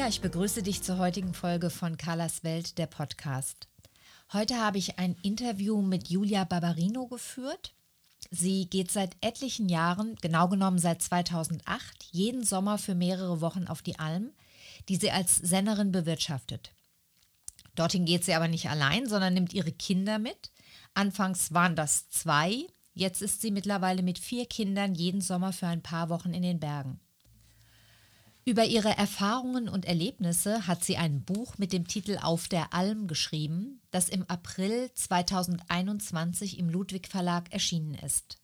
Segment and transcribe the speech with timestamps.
[0.00, 3.68] Ja, ich begrüße dich zur heutigen Folge von Carlas Welt, der Podcast.
[4.32, 7.74] Heute habe ich ein Interview mit Julia Barbarino geführt.
[8.30, 13.82] Sie geht seit etlichen Jahren, genau genommen seit 2008, jeden Sommer für mehrere Wochen auf
[13.82, 14.30] die Alm,
[14.88, 16.72] die sie als Sennerin bewirtschaftet.
[17.74, 20.50] Dorthin geht sie aber nicht allein, sondern nimmt ihre Kinder mit.
[20.94, 25.82] Anfangs waren das zwei, jetzt ist sie mittlerweile mit vier Kindern jeden Sommer für ein
[25.82, 27.00] paar Wochen in den Bergen.
[28.46, 33.06] Über ihre Erfahrungen und Erlebnisse hat sie ein Buch mit dem Titel Auf der Alm
[33.06, 38.38] geschrieben, das im April 2021 im Ludwig Verlag erschienen ist.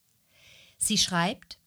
[0.76, 1.58] Sie schreibt,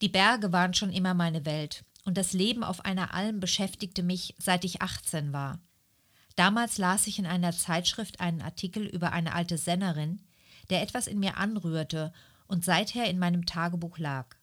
[0.00, 4.36] die Berge waren schon immer meine Welt und das Leben auf einer Alm beschäftigte mich,
[4.38, 5.60] seit ich 18 war.
[6.36, 10.22] Damals las ich in einer Zeitschrift einen Artikel über eine alte Sennerin,
[10.70, 12.12] der etwas in mir anrührte
[12.46, 14.37] und seither in meinem Tagebuch lag.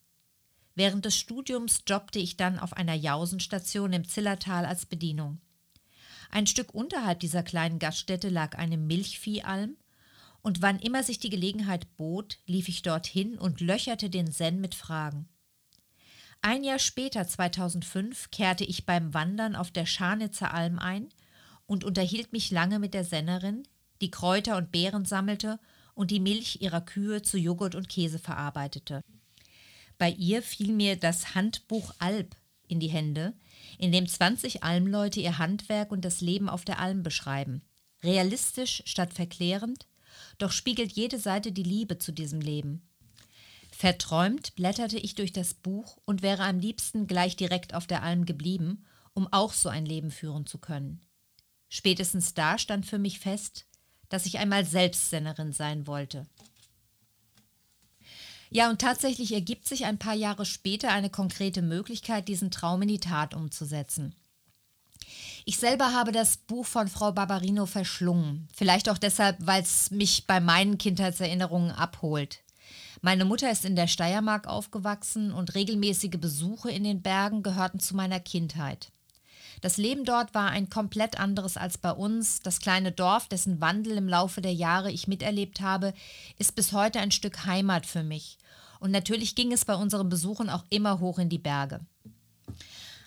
[0.76, 5.40] Während des Studiums jobbte ich dann auf einer Jausenstation im Zillertal als Bedienung.
[6.30, 9.78] Ein Stück unterhalb dieser kleinen Gaststätte lag eine Milchviehalm,
[10.42, 14.76] und wann immer sich die Gelegenheit bot, lief ich dorthin und löcherte den Senn mit
[14.76, 15.28] Fragen.
[16.42, 21.10] Ein Jahr später, 2005, kehrte ich beim Wandern auf der Scharnitzer Alm ein
[21.66, 23.64] und unterhielt mich lange mit der Sennerin,
[24.02, 25.60] die Kräuter und Beeren sammelte
[25.96, 29.02] und die Milch ihrer Kühe zu Joghurt und Käse verarbeitete.
[29.98, 32.36] Bei ihr fiel mir das Handbuch Alb
[32.68, 33.34] in die Hände,
[33.78, 37.62] in dem 20 Almleute ihr Handwerk und das Leben auf der Alm beschreiben.
[38.04, 39.88] Realistisch statt verklärend,
[40.38, 42.82] doch spiegelt jede Seite die Liebe zu diesem Leben.
[43.72, 48.26] Verträumt blätterte ich durch das Buch und wäre am liebsten gleich direkt auf der Alm
[48.26, 51.02] geblieben, um auch so ein Leben führen zu können.
[51.68, 53.66] Spätestens da stand für mich fest,
[54.10, 56.26] dass ich einmal Selbstsennerin sein wollte.
[58.56, 62.88] Ja, und tatsächlich ergibt sich ein paar Jahre später eine konkrete Möglichkeit, diesen Traum in
[62.88, 64.16] die Tat umzusetzen.
[65.44, 68.48] Ich selber habe das Buch von Frau Barbarino verschlungen.
[68.56, 72.44] Vielleicht auch deshalb, weil es mich bei meinen Kindheitserinnerungen abholt.
[73.02, 77.94] Meine Mutter ist in der Steiermark aufgewachsen und regelmäßige Besuche in den Bergen gehörten zu
[77.94, 78.90] meiner Kindheit.
[79.60, 82.40] Das Leben dort war ein komplett anderes als bei uns.
[82.40, 85.94] Das kleine Dorf, dessen Wandel im Laufe der Jahre ich miterlebt habe,
[86.38, 88.38] ist bis heute ein Stück Heimat für mich.
[88.86, 91.80] Und natürlich ging es bei unseren Besuchen auch immer hoch in die Berge.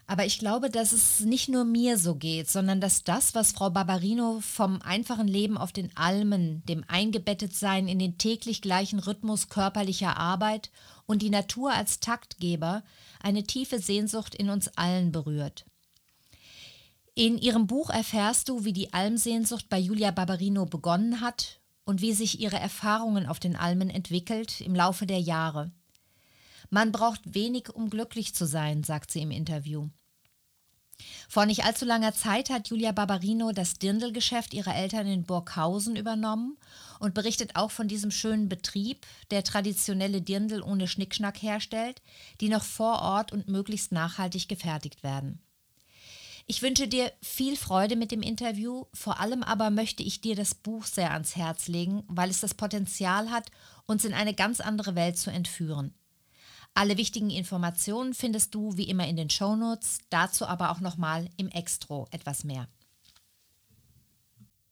[0.08, 3.70] Aber ich glaube, dass es nicht nur mir so geht, sondern dass das, was Frau
[3.70, 10.16] Barbarino vom einfachen Leben auf den Almen, dem Eingebettetsein in den täglich gleichen Rhythmus körperlicher
[10.16, 10.72] Arbeit
[11.06, 12.82] und die Natur als Taktgeber,
[13.22, 15.64] eine tiefe Sehnsucht in uns allen berührt.
[17.14, 21.57] In ihrem Buch erfährst du, wie die Almsehnsucht bei Julia Barbarino begonnen hat
[21.88, 25.72] und wie sich ihre Erfahrungen auf den Almen entwickelt im Laufe der Jahre.
[26.68, 29.88] Man braucht wenig, um glücklich zu sein, sagt sie im Interview.
[31.30, 36.58] Vor nicht allzu langer Zeit hat Julia Barbarino das Dirndlgeschäft ihrer Eltern in Burghausen übernommen
[37.00, 42.02] und berichtet auch von diesem schönen Betrieb, der traditionelle Dirndl ohne Schnickschnack herstellt,
[42.42, 45.40] die noch vor Ort und möglichst nachhaltig gefertigt werden.
[46.50, 48.86] Ich wünsche dir viel Freude mit dem Interview.
[48.94, 52.54] Vor allem aber möchte ich dir das Buch sehr ans Herz legen, weil es das
[52.54, 53.50] Potenzial hat,
[53.84, 55.92] uns in eine ganz andere Welt zu entführen.
[56.72, 61.48] Alle wichtigen Informationen findest du wie immer in den Shownotes, dazu aber auch nochmal im
[61.48, 62.66] Extro etwas mehr.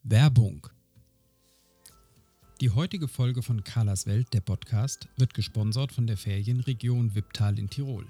[0.02, 0.68] Werbung
[2.62, 7.68] Die heutige Folge von Carlas Welt, der Podcast, wird gesponsert von der Ferienregion Wipptal in
[7.68, 8.06] Tirol.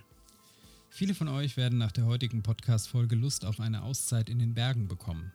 [0.96, 4.88] Viele von euch werden nach der heutigen Podcast-Folge Lust auf eine Auszeit in den Bergen
[4.88, 5.30] bekommen.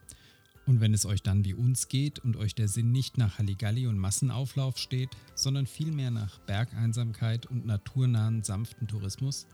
[0.65, 3.85] Und wenn es euch dann wie uns geht und euch der Sinn nicht nach Halligalli
[3.85, 9.45] und Massenauflauf steht, sondern vielmehr nach Bergeinsamkeit und naturnahen, sanften Tourismus,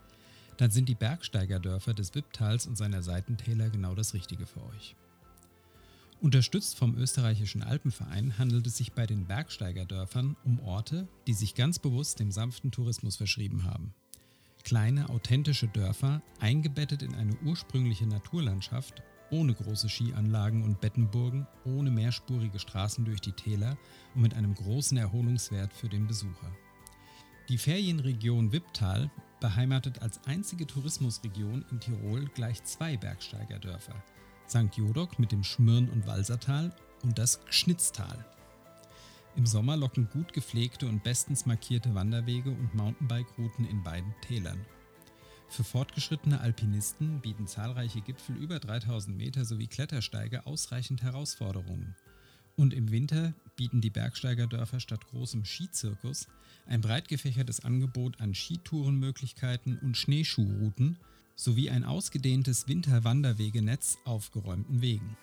[0.55, 4.95] dann sind die Bergsteigerdörfer des Wipptals und seiner Seitentäler genau das Richtige für euch.
[6.21, 11.79] Unterstützt vom österreichischen Alpenverein handelt es sich bei den Bergsteigerdörfern um Orte, die sich ganz
[11.79, 13.93] bewusst dem sanften Tourismus verschrieben haben
[14.67, 22.59] kleine, authentische Dörfer, eingebettet in eine ursprüngliche Naturlandschaft, ohne große Skianlagen und Bettenburgen, ohne mehrspurige
[22.59, 23.77] Straßen durch die Täler
[24.13, 26.51] und mit einem großen Erholungswert für den Besucher.
[27.47, 29.09] Die Ferienregion Wipptal
[29.39, 33.95] beheimatet als einzige Tourismusregion in Tirol gleich zwei Bergsteigerdörfer,
[34.49, 34.75] St.
[34.75, 38.25] Jodok mit dem Schmirn- und Walsertal und das Gschnitztal.
[39.35, 44.65] Im Sommer locken gut gepflegte und bestens markierte Wanderwege und Mountainbike-Routen in beiden Tälern.
[45.49, 51.95] Für fortgeschrittene Alpinisten bieten zahlreiche Gipfel über 3000 Meter sowie Klettersteige ausreichend Herausforderungen.
[52.55, 56.27] Und im Winter bieten die Bergsteigerdörfer statt großem Skizirkus
[56.65, 60.97] ein breit gefächertes Angebot an Skitourenmöglichkeiten und Schneeschuhrouten
[61.35, 65.15] sowie ein ausgedehntes Winterwanderwegenetz auf geräumten Wegen.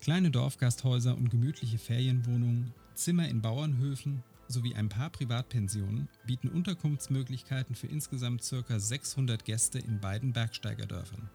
[0.00, 7.86] Kleine Dorfgasthäuser und gemütliche Ferienwohnungen, Zimmer in Bauernhöfen sowie ein paar Privatpensionen bieten Unterkunftsmöglichkeiten für
[7.86, 8.78] insgesamt ca.
[8.78, 11.28] 600 Gäste in beiden Bergsteigerdörfern.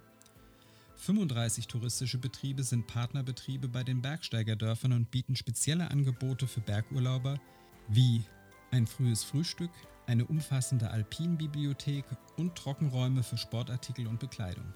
[0.97, 7.39] 35 touristische Betriebe sind Partnerbetriebe bei den Bergsteigerdörfern und bieten spezielle Angebote für Bergurlauber
[7.87, 8.23] wie
[8.71, 9.71] ein frühes Frühstück,
[10.07, 12.05] eine umfassende Alpinbibliothek
[12.37, 14.73] und Trockenräume für Sportartikel und Bekleidung.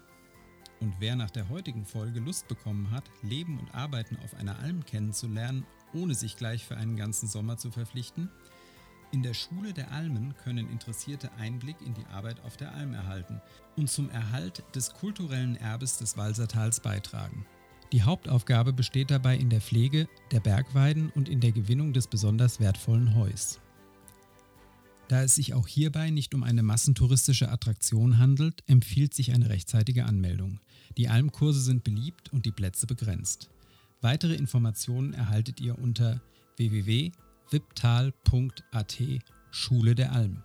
[0.80, 4.84] Und wer nach der heutigen Folge Lust bekommen hat, Leben und Arbeiten auf einer Alm
[4.84, 8.30] kennenzulernen, ohne sich gleich für einen ganzen Sommer zu verpflichten,
[9.12, 13.42] in der Schule der Almen können Interessierte Einblick in die Arbeit auf der Alm erhalten
[13.76, 17.44] und zum Erhalt des kulturellen Erbes des Walsertals beitragen.
[17.92, 22.60] Die Hauptaufgabe besteht dabei in der Pflege der Bergweiden und in der Gewinnung des besonders
[22.60, 23.58] wertvollen Heus.
[25.10, 30.04] Da es sich auch hierbei nicht um eine massentouristische Attraktion handelt, empfiehlt sich eine rechtzeitige
[30.04, 30.60] Anmeldung.
[30.96, 33.50] Die Almkurse sind beliebt und die Plätze begrenzt.
[34.02, 36.20] Weitere Informationen erhaltet ihr unter
[36.58, 39.02] www.wipptal.at
[39.50, 40.44] Schule der Alm.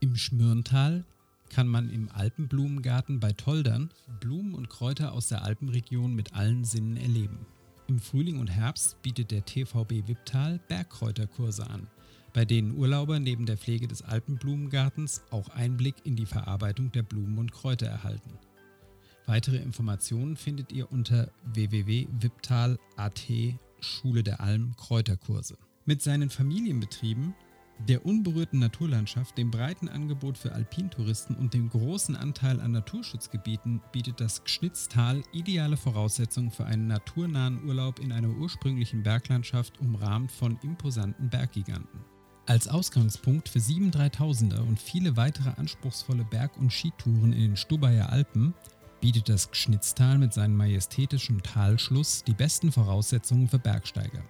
[0.00, 1.04] Im Schmürntal
[1.48, 6.96] kann man im Alpenblumengarten bei Toldern Blumen und Kräuter aus der Alpenregion mit allen Sinnen
[6.96, 7.46] erleben.
[7.86, 11.86] Im Frühling und Herbst bietet der TVB Wipptal Bergkräuterkurse an
[12.32, 17.38] bei denen Urlauber neben der Pflege des Alpenblumengartens auch Einblick in die Verarbeitung der Blumen
[17.38, 18.38] und Kräuter erhalten.
[19.26, 23.28] Weitere Informationen findet ihr unter www.wiptal.at
[23.80, 25.56] Schule der Alm Kräuterkurse.
[25.84, 27.34] Mit seinen Familienbetrieben,
[27.88, 34.20] der unberührten Naturlandschaft, dem breiten Angebot für Alpintouristen und dem großen Anteil an Naturschutzgebieten bietet
[34.20, 41.30] das Gschnitztal ideale Voraussetzungen für einen naturnahen Urlaub in einer ursprünglichen Berglandschaft umrahmt von imposanten
[41.30, 42.00] Berggiganten.
[42.46, 48.10] Als Ausgangspunkt für sieben 3000er und viele weitere anspruchsvolle Berg- und Skitouren in den Stubaier
[48.10, 48.54] Alpen
[49.00, 54.24] bietet das Gschnitztal mit seinem majestätischen Talschluss die besten Voraussetzungen für Bergsteiger.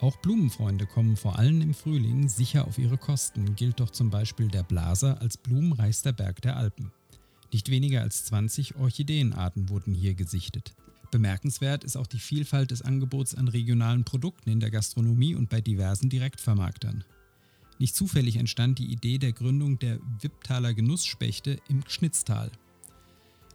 [0.00, 4.48] Auch Blumenfreunde kommen vor allem im Frühling sicher auf ihre Kosten, gilt doch zum Beispiel
[4.48, 6.90] der Blaser als blumenreichster Berg der Alpen.
[7.52, 10.74] Nicht weniger als 20 Orchideenarten wurden hier gesichtet.
[11.12, 15.60] Bemerkenswert ist auch die Vielfalt des Angebots an regionalen Produkten in der Gastronomie und bei
[15.60, 17.04] diversen Direktvermarktern.
[17.82, 22.52] Nicht zufällig entstand die Idee der Gründung der Wipptaler Genussspechte im Schnitztal.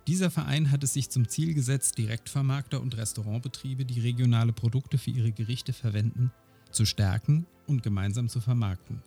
[0.05, 5.11] Dieser Verein hat es sich zum Ziel gesetzt, Direktvermarkter und Restaurantbetriebe, die regionale Produkte für
[5.11, 6.33] ihre Gerichte verwenden,
[6.71, 9.01] zu stärken und gemeinsam zu vermarkten.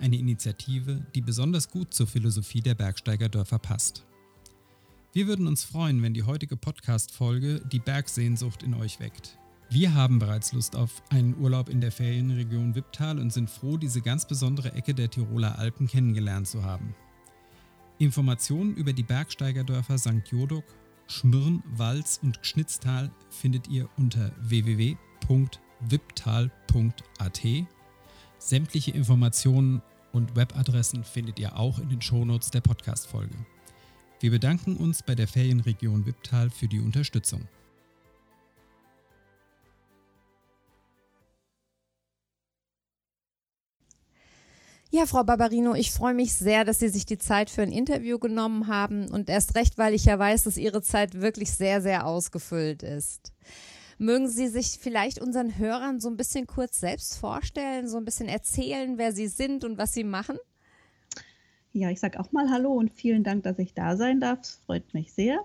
[0.00, 4.06] Eine Initiative, die besonders gut zur Philosophie der Bergsteigerdörfer passt.
[5.12, 9.36] Wir würden uns freuen, wenn die heutige Podcast-Folge die Bergsehnsucht in euch weckt.
[9.68, 14.00] Wir haben bereits Lust auf einen Urlaub in der Ferienregion Wipptal und sind froh, diese
[14.00, 16.94] ganz besondere Ecke der Tiroler Alpen kennengelernt zu haben.
[17.98, 20.22] Informationen über die Bergsteigerdörfer St.
[20.30, 20.64] Jodok,
[21.08, 24.98] Schmirn, Walz und Gschnitztal findet ihr unter www.wipptal.at.
[28.38, 29.82] Sämtliche Informationen
[30.12, 33.34] und Webadressen findet ihr auch in den Shownotes der Podcast-Folge.
[34.20, 37.48] Wir bedanken uns bei der Ferienregion Wipptal für die Unterstützung.
[44.92, 48.20] Ja, Frau Barbarino, ich freue mich sehr, dass Sie sich die Zeit für ein Interview
[48.20, 52.06] genommen haben und erst recht, weil ich ja weiß, dass Ihre Zeit wirklich sehr, sehr
[52.06, 53.32] ausgefüllt ist.
[53.98, 58.28] Mögen Sie sich vielleicht unseren Hörern so ein bisschen kurz selbst vorstellen, so ein bisschen
[58.28, 60.38] erzählen, wer Sie sind und was Sie machen?
[61.72, 64.40] Ja, ich sage auch mal Hallo und vielen Dank, dass ich da sein darf.
[64.40, 65.40] Es freut mich sehr.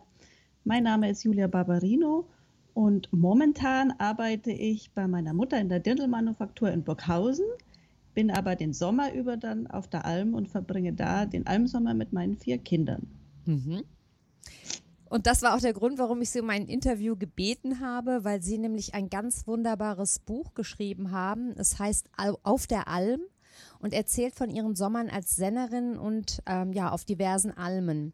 [0.65, 2.27] Mein Name ist Julia Barbarino
[2.75, 7.47] und momentan arbeite ich bei meiner Mutter in der Dirndlmanufaktur in Burghausen
[8.13, 12.13] bin aber den Sommer über dann auf der Alm und verbringe da den Almsommer mit
[12.13, 13.07] meinen vier Kindern.
[13.45, 13.83] Mhm.
[15.05, 18.41] Und das war auch der Grund, warum ich Sie um ein Interview gebeten habe, weil
[18.41, 21.51] Sie nämlich ein ganz wunderbares Buch geschrieben haben.
[21.57, 22.09] Es heißt
[22.43, 23.19] Auf der Alm
[23.79, 28.13] und erzählt von Ihren Sommern als Sennerin und ähm, ja auf diversen Almen.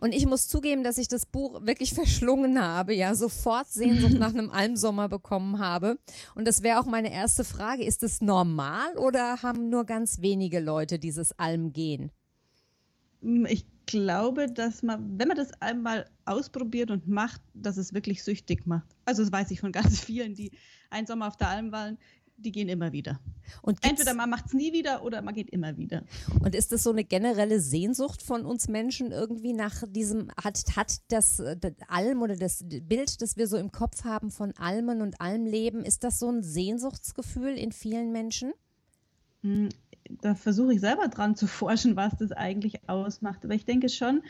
[0.00, 4.34] Und ich muss zugeben, dass ich das Buch wirklich verschlungen habe, ja, sofort Sehnsucht nach
[4.34, 5.98] einem Almsommer bekommen habe.
[6.34, 7.84] Und das wäre auch meine erste Frage.
[7.84, 12.10] Ist es normal oder haben nur ganz wenige Leute dieses Almgehen?
[13.22, 18.22] Hm, ich glaube, dass man, wenn man das einmal ausprobiert und macht, dass es wirklich
[18.22, 18.86] süchtig macht.
[19.04, 20.52] Also das weiß ich von ganz vielen, die
[20.90, 21.98] einen Sommer auf der Alm waren,
[22.40, 23.20] die gehen immer wieder.
[23.62, 26.04] Und Entweder man macht es nie wieder oder man geht immer wieder.
[26.42, 31.00] Und ist das so eine generelle Sehnsucht von uns Menschen irgendwie nach diesem, hat, hat
[31.08, 35.20] das, das Alm oder das Bild, das wir so im Kopf haben von Almen und
[35.20, 38.52] Almleben, ist das so ein Sehnsuchtsgefühl in vielen Menschen?
[39.42, 39.68] Hm,
[40.22, 43.44] da versuche ich selber dran zu forschen, was das eigentlich ausmacht.
[43.44, 44.22] Aber ich denke schon,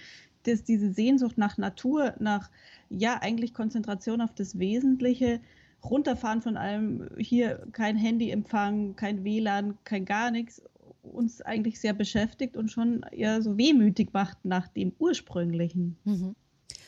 [0.45, 2.51] dass diese Sehnsucht nach Natur, nach
[2.89, 5.41] ja eigentlich Konzentration auf das Wesentliche,
[5.83, 10.63] runterfahren von allem, hier kein Handyempfang, kein WLAN, kein gar nichts,
[11.03, 15.97] uns eigentlich sehr beschäftigt und schon eher so wehmütig macht nach dem ursprünglichen.
[16.05, 16.35] Mhm.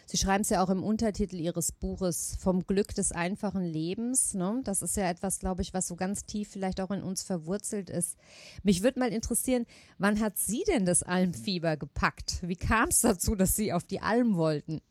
[0.07, 4.35] Sie schreiben es ja auch im Untertitel Ihres Buches vom Glück des einfachen Lebens.
[4.35, 4.61] Ne?
[4.63, 7.89] Das ist ja etwas, glaube ich, was so ganz tief vielleicht auch in uns verwurzelt
[7.89, 8.19] ist.
[8.63, 9.65] Mich würde mal interessieren,
[9.97, 12.41] wann hat Sie denn das Almfieber gepackt?
[12.43, 14.83] Wie kam es dazu, dass Sie auf die Alm wollten?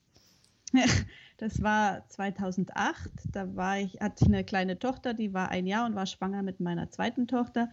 [1.42, 3.10] Das war 2008.
[3.32, 6.44] Da war ich, hatte ich eine kleine Tochter, die war ein Jahr und war schwanger
[6.44, 7.72] mit meiner zweiten Tochter.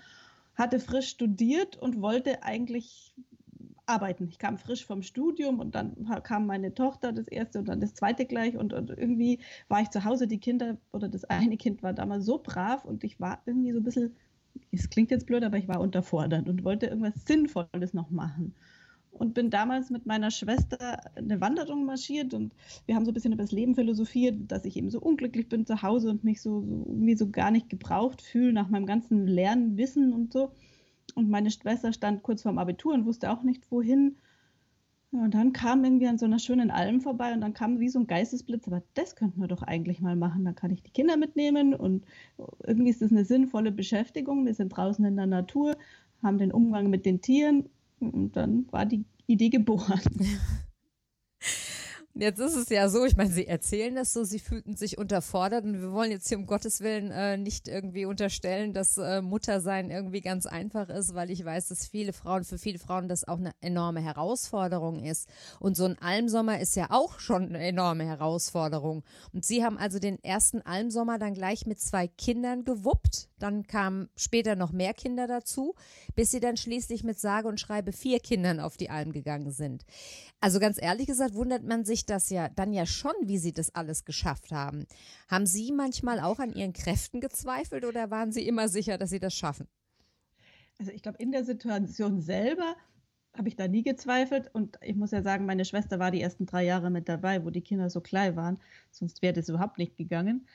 [0.55, 3.15] Hatte frisch studiert und wollte eigentlich
[3.85, 4.27] arbeiten.
[4.29, 7.93] Ich kam frisch vom Studium und dann kam meine Tochter, das erste und dann das
[7.93, 10.27] zweite gleich und, und, irgendwie war ich zu Hause.
[10.27, 13.81] Die Kinder oder das eine Kind war damals so brav und ich war irgendwie so
[13.81, 14.17] ein bisschen,
[14.73, 18.55] es klingt jetzt blöd, aber ich war unterfordert und wollte irgendwas Sinnvolles noch machen.
[19.19, 22.53] Und bin damals mit meiner Schwester eine Wanderung marschiert und
[22.87, 25.67] wir haben so ein bisschen über das Leben philosophiert, dass ich eben so unglücklich bin
[25.67, 29.27] zu Hause und mich so, so irgendwie so gar nicht gebraucht fühle nach meinem ganzen
[29.27, 30.53] Lernen, Wissen und so.
[31.17, 34.17] Und meine Schwester stand kurz vorm Abitur und wusste auch nicht, wohin.
[35.11, 37.99] und dann kam irgendwie an so einer schönen Alm vorbei und dann kam wie so
[37.99, 40.45] ein Geistesblitz, aber das könnten wir doch eigentlich mal machen.
[40.45, 42.05] Dann kann ich die Kinder mitnehmen und
[42.65, 44.47] irgendwie ist das eine sinnvolle Beschäftigung.
[44.47, 45.77] Wir sind draußen in der Natur,
[46.23, 47.69] haben den Umgang mit den Tieren
[48.01, 50.01] und dann war die Idee geboren.
[52.21, 55.65] Jetzt ist es ja so, ich meine, Sie erzählen das so, Sie fühlten sich unterfordert
[55.65, 59.93] und wir wollen jetzt hier um Gottes Willen äh, nicht irgendwie unterstellen, dass äh, Muttersein
[59.93, 63.39] irgendwie ganz einfach ist, weil ich weiß, dass viele Frauen, für viele Frauen das auch
[63.39, 65.29] eine enorme Herausforderung ist.
[65.61, 69.05] Und so ein Almsommer ist ja auch schon eine enorme Herausforderung.
[69.33, 73.29] Und Sie haben also den ersten Almsommer dann gleich mit zwei Kindern gewuppt.
[73.39, 75.77] Dann kamen später noch mehr Kinder dazu,
[76.17, 79.85] bis Sie dann schließlich mit sage und schreibe vier Kindern auf die Alm gegangen sind.
[80.41, 83.75] Also ganz ehrlich gesagt wundert man sich das ja dann ja schon, wie Sie das
[83.75, 84.87] alles geschafft haben.
[85.29, 89.21] Haben Sie manchmal auch an Ihren Kräften gezweifelt oder waren Sie immer sicher, dass Sie
[89.21, 89.69] das schaffen?
[90.79, 92.77] Also ich glaube, in der Situation selber
[93.37, 94.51] habe ich da nie gezweifelt.
[94.53, 97.51] Und ich muss ja sagen, meine Schwester war die ersten drei Jahre mit dabei, wo
[97.51, 98.59] die Kinder so klein waren.
[98.91, 100.47] Sonst wäre das überhaupt nicht gegangen.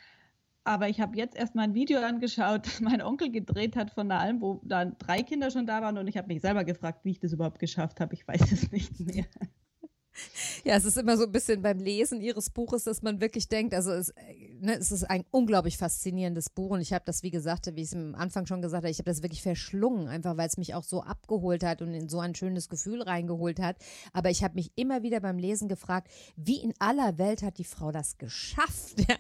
[0.66, 4.08] Aber ich habe jetzt erst mal ein Video angeschaut, das mein Onkel gedreht hat von
[4.10, 5.98] der Alm, wo dann drei Kinder schon da waren.
[5.98, 8.14] Und ich habe mich selber gefragt, wie ich das überhaupt geschafft habe.
[8.14, 9.26] Ich weiß es nicht mehr.
[10.64, 13.74] Ja, es ist immer so ein bisschen beim Lesen ihres Buches, dass man wirklich denkt,
[13.74, 14.14] also es,
[14.60, 17.88] ne, es ist ein unglaublich faszinierendes Buch und ich habe das, wie gesagt, wie ich
[17.88, 20.74] es am Anfang schon gesagt habe, ich habe das wirklich verschlungen, einfach weil es mich
[20.74, 23.78] auch so abgeholt hat und in so ein schönes Gefühl reingeholt hat.
[24.14, 27.66] Aber ich habe mich immer wieder beim Lesen gefragt, wie in aller Welt hat die
[27.66, 28.96] Frau das geschafft?
[29.08, 29.18] Ja.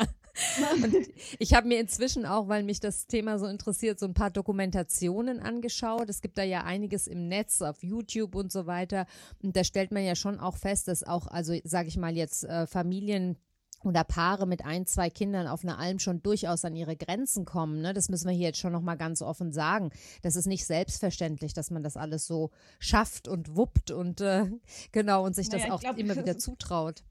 [0.83, 0.95] Und
[1.37, 5.39] ich habe mir inzwischen auch, weil mich das Thema so interessiert, so ein paar Dokumentationen
[5.39, 6.09] angeschaut.
[6.09, 9.05] Es gibt da ja einiges im Netz, auf YouTube und so weiter.
[9.41, 12.45] Und da stellt man ja schon auch fest, dass auch, also sage ich mal jetzt,
[12.45, 13.37] äh, Familien
[13.83, 17.81] oder Paare mit ein, zwei Kindern auf einer Alm schon durchaus an ihre Grenzen kommen.
[17.81, 17.93] Ne?
[17.93, 19.91] Das müssen wir hier jetzt schon nochmal ganz offen sagen.
[20.21, 24.45] Das ist nicht selbstverständlich, dass man das alles so schafft und wuppt und äh,
[24.91, 27.03] genau und sich naja, das auch glaub, immer wieder zutraut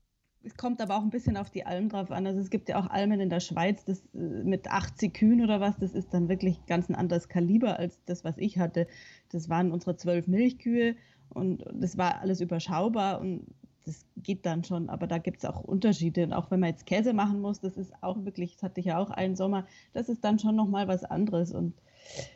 [0.44, 2.26] es kommt aber auch ein bisschen auf die Alm drauf an.
[2.26, 5.60] Also es gibt ja auch Almen in der Schweiz, das äh, mit 80 Kühen oder
[5.60, 8.86] was, das ist dann wirklich ganz ein anderes Kaliber als das, was ich hatte.
[9.30, 10.96] Das waren unsere zwölf Milchkühe
[11.30, 13.46] und das war alles überschaubar und
[13.84, 16.24] das geht dann schon, aber da gibt es auch Unterschiede.
[16.24, 18.86] Und auch wenn man jetzt Käse machen muss, das ist auch wirklich, das hatte ich
[18.86, 21.52] ja auch einen Sommer, das ist dann schon nochmal was anderes.
[21.52, 21.74] Und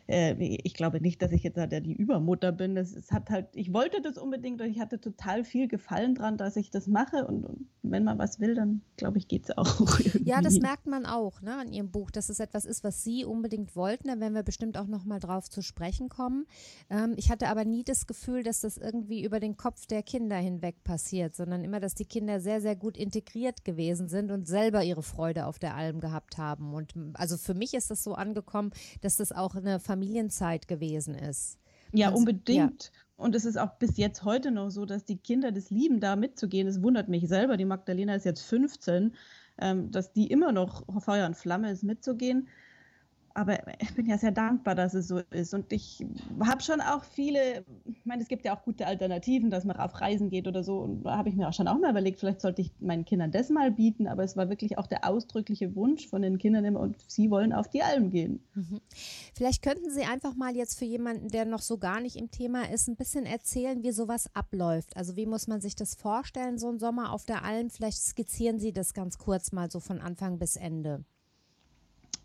[0.06, 2.74] äh, ich glaube nicht, dass ich jetzt da die Übermutter bin.
[2.74, 6.36] Das, es hat halt, ich wollte das unbedingt und ich hatte total viel Gefallen dran,
[6.36, 7.26] dass ich das mache.
[7.26, 9.80] Und, und wenn man was will, dann glaube ich, geht es auch.
[9.98, 10.28] Irgendwie.
[10.28, 13.24] Ja, das merkt man auch ne, an Ihrem Buch, dass es etwas ist, was Sie
[13.24, 14.08] unbedingt wollten.
[14.08, 16.46] Da werden wir bestimmt auch nochmal drauf zu sprechen kommen.
[16.90, 20.36] Ähm, ich hatte aber nie das Gefühl, dass das irgendwie über den Kopf der Kinder
[20.36, 24.84] hinweg passiert, sondern immer, dass die Kinder sehr, sehr gut integriert gewesen sind und selber
[24.84, 26.74] ihre Freude auf der Alm gehabt haben.
[26.74, 28.70] Und also für mich ist das so angekommen,
[29.00, 31.58] dass das auch eine Familienzeit gewesen ist.
[31.92, 32.84] Ja, Kannst, unbedingt.
[32.84, 33.00] Ja.
[33.16, 36.16] Und es ist auch bis jetzt heute noch so, dass die Kinder das lieben, da
[36.16, 36.68] mitzugehen.
[36.68, 37.56] Es wundert mich selber.
[37.56, 39.14] Die Magdalena ist jetzt 15,
[39.58, 42.48] ähm, dass die immer noch Feuer und Flamme ist, mitzugehen.
[43.36, 45.52] Aber ich bin ja sehr dankbar, dass es so ist.
[45.52, 46.04] Und ich
[46.40, 50.00] habe schon auch viele, ich meine, es gibt ja auch gute Alternativen, dass man auf
[50.00, 50.78] Reisen geht oder so.
[50.78, 53.30] Und da habe ich mir auch schon auch mal überlegt, vielleicht sollte ich meinen Kindern
[53.32, 54.06] das mal bieten.
[54.06, 57.52] Aber es war wirklich auch der ausdrückliche Wunsch von den Kindern immer, und sie wollen
[57.52, 58.40] auf die Alm gehen.
[58.54, 58.80] Mhm.
[59.34, 62.70] Vielleicht könnten Sie einfach mal jetzt für jemanden, der noch so gar nicht im Thema
[62.70, 64.96] ist, ein bisschen erzählen, wie sowas abläuft.
[64.96, 67.68] Also wie muss man sich das vorstellen, so ein Sommer auf der Alm?
[67.68, 71.04] Vielleicht skizzieren Sie das ganz kurz mal so von Anfang bis Ende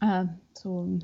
[0.01, 0.99] äh, so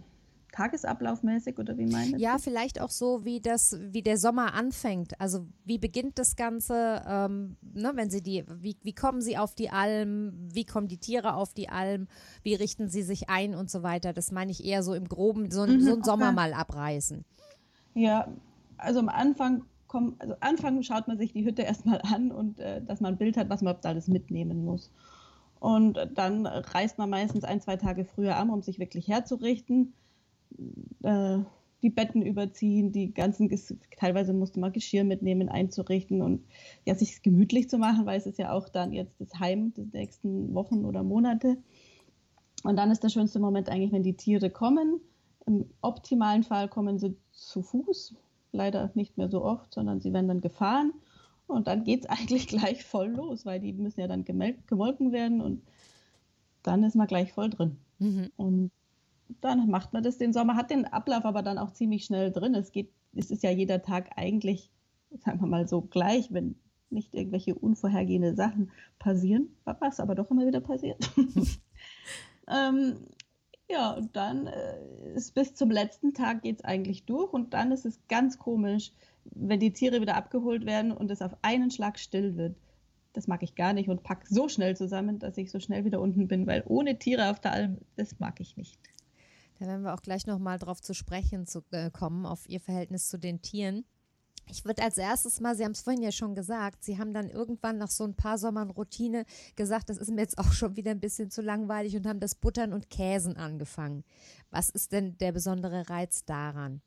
[0.58, 2.22] tagesablaufmäßig oder wie meinen Sie?
[2.22, 5.20] Ja, vielleicht auch so, wie das, wie der Sommer anfängt.
[5.22, 9.54] Also wie beginnt das Ganze, ähm, ne, wenn Sie die, wie, wie kommen Sie auf
[9.54, 12.08] die Alm, wie kommen die Tiere auf die Alm,
[12.42, 14.14] wie richten sie sich ein und so weiter.
[14.14, 17.24] Das meine ich eher so im Groben, so, mhm, so einen Sommer mal abreißen.
[17.94, 18.28] Ja,
[18.78, 22.82] also am Anfang kommt, also Anfang schaut man sich die Hütte erstmal an und äh,
[22.84, 24.92] dass man ein Bild hat, was man alles mitnehmen muss.
[25.60, 29.94] Und dann reist man meistens ein, zwei Tage früher an, um sich wirklich herzurichten.
[31.04, 31.40] Äh,
[31.84, 33.50] die Betten überziehen, die ganzen,
[33.98, 36.44] teilweise musste man Geschirr mitnehmen, einzurichten und
[36.86, 39.86] ja, sich gemütlich zu machen, weil es ist ja auch dann jetzt das Heim der
[39.94, 41.58] nächsten Wochen oder Monate.
[42.64, 45.00] Und dann ist der schönste Moment eigentlich, wenn die Tiere kommen.
[45.46, 48.16] Im optimalen Fall kommen sie zu Fuß,
[48.52, 50.94] leider nicht mehr so oft, sondern sie werden dann gefahren.
[51.48, 55.42] Und dann geht es eigentlich gleich voll los, weil die müssen ja dann gemolken werden
[55.42, 55.64] und
[56.64, 57.78] dann ist man gleich voll drin.
[58.00, 58.32] Mhm.
[58.36, 58.72] Und
[59.42, 62.56] dann macht man das den Sommer, hat den Ablauf aber dann auch ziemlich schnell drin.
[62.56, 64.70] Es geht, es ist ja jeder Tag eigentlich,
[65.24, 66.56] sagen wir mal so, gleich, wenn
[66.90, 71.12] nicht irgendwelche unvorhergehende Sachen passieren, was aber doch immer wieder passiert.
[72.48, 72.96] ähm,
[73.70, 77.72] ja, und dann äh, ist bis zum letzten Tag geht es eigentlich durch und dann
[77.72, 78.94] ist es ganz komisch,
[79.34, 82.56] wenn die Tiere wieder abgeholt werden und es auf einen Schlag still wird.
[83.14, 86.00] Das mag ich gar nicht und pack so schnell zusammen, dass ich so schnell wieder
[86.00, 88.78] unten bin, weil ohne Tiere auf der Alm, das mag ich nicht.
[89.60, 93.10] Da werden wir auch gleich nochmal drauf zu sprechen zu, äh, kommen, auf Ihr Verhältnis
[93.10, 93.86] zu den Tieren.
[94.50, 97.30] Ich würde als erstes mal, Sie haben es vorhin ja schon gesagt, Sie haben dann
[97.30, 99.26] irgendwann nach so ein paar Sommern Routine
[99.56, 102.36] gesagt, das ist mir jetzt auch schon wieder ein bisschen zu langweilig und haben das
[102.36, 104.04] Buttern und Käsen angefangen.
[104.50, 106.82] Was ist denn der besondere Reiz daran?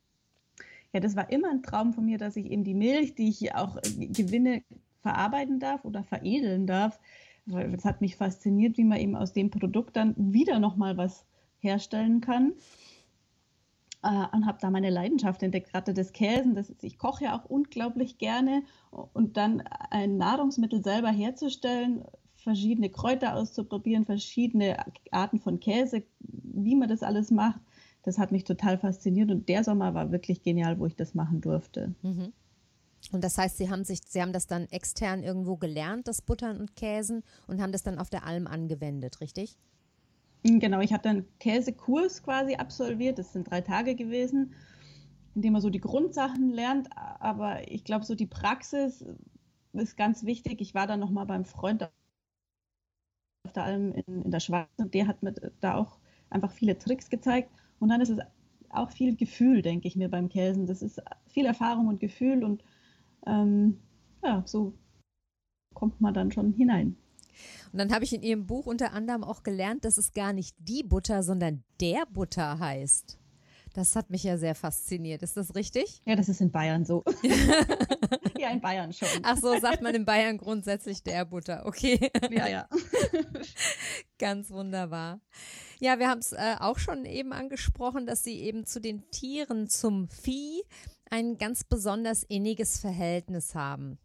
[0.93, 3.37] Ja, das war immer ein Traum von mir, dass ich eben die Milch, die ich
[3.37, 4.63] hier auch äh, gewinne,
[5.01, 6.99] verarbeiten darf oder veredeln darf.
[7.47, 11.25] Es hat mich fasziniert, wie man eben aus dem Produkt dann wieder nochmal was
[11.59, 12.53] herstellen kann.
[14.03, 16.55] Äh, und habe da meine Leidenschaft entdeckt, gerade das Käsen.
[16.55, 18.63] Das ist, ich koche ja auch unglaublich gerne.
[18.91, 22.03] Und dann ein Nahrungsmittel selber herzustellen,
[22.35, 24.77] verschiedene Kräuter auszuprobieren, verschiedene
[25.11, 27.59] Arten von Käse, wie man das alles macht,
[28.03, 31.41] das hat mich total fasziniert und der Sommer war wirklich genial, wo ich das machen
[31.41, 31.93] durfte.
[32.01, 32.33] Mhm.
[33.11, 36.57] Und das heißt, Sie haben sich, Sie haben das dann extern irgendwo gelernt, das Buttern
[36.57, 39.57] und Käsen, und haben das dann auf der Alm angewendet, richtig?
[40.43, 43.19] Genau, ich habe dann Käsekurs quasi absolviert.
[43.19, 44.53] Das sind drei Tage gewesen,
[45.35, 46.89] in dem man so die Grundsachen lernt.
[46.95, 49.05] Aber ich glaube, so die Praxis
[49.73, 50.61] ist ganz wichtig.
[50.61, 54.93] Ich war dann noch mal beim Freund auf der Alm in, in der Schweiz und
[54.93, 57.51] der hat mir da auch einfach viele Tricks gezeigt.
[57.81, 58.19] Und dann ist es
[58.69, 60.67] auch viel Gefühl, denke ich mir, beim Käsen.
[60.67, 62.63] Das ist viel Erfahrung und Gefühl und
[63.25, 63.79] ähm,
[64.23, 64.73] ja, so
[65.73, 66.95] kommt man dann schon hinein.
[67.71, 70.55] Und dann habe ich in Ihrem Buch unter anderem auch gelernt, dass es gar nicht
[70.59, 73.17] die Butter, sondern der Butter heißt.
[73.73, 75.23] Das hat mich ja sehr fasziniert.
[75.23, 76.01] Ist das richtig?
[76.11, 77.03] Ja, das ist in Bayern so.
[78.37, 79.07] ja, in Bayern schon.
[79.23, 81.65] Ach so, sagt man in Bayern grundsätzlich der Butter.
[81.65, 82.11] Okay.
[82.29, 82.67] Ja, ja.
[84.19, 85.21] Ganz wunderbar.
[85.79, 89.69] Ja, wir haben es äh, auch schon eben angesprochen, dass Sie eben zu den Tieren,
[89.69, 90.63] zum Vieh,
[91.09, 93.99] ein ganz besonders inniges Verhältnis haben.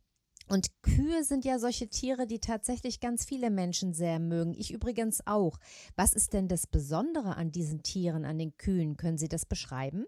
[0.49, 4.55] Und Kühe sind ja solche Tiere, die tatsächlich ganz viele Menschen sehr mögen.
[4.55, 5.59] Ich übrigens auch.
[5.97, 8.97] Was ist denn das Besondere an diesen Tieren, an den Kühen?
[8.97, 10.07] Können Sie das beschreiben?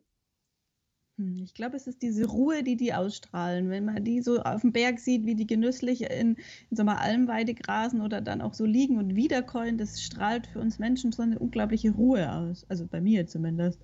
[1.18, 3.68] Hm, ich glaube, es ist diese Ruhe, die die ausstrahlen.
[3.70, 6.36] Wenn man die so auf dem Berg sieht, wie die genüsslich in,
[6.70, 10.60] in so einer Almweide grasen oder dann auch so liegen und wiederkeulen, das strahlt für
[10.60, 12.64] uns Menschen so eine unglaubliche Ruhe aus.
[12.68, 13.80] Also bei mir zumindest.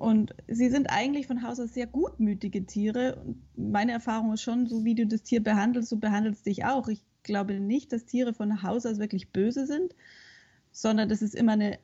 [0.00, 3.16] Und sie sind eigentlich von Haus aus sehr gutmütige Tiere.
[3.16, 6.88] Und meine Erfahrung ist schon, so wie du das Tier behandelst, so behandelst dich auch.
[6.88, 9.94] Ich glaube nicht, dass Tiere von Haus aus wirklich böse sind,
[10.72, 11.78] sondern das ist immer eine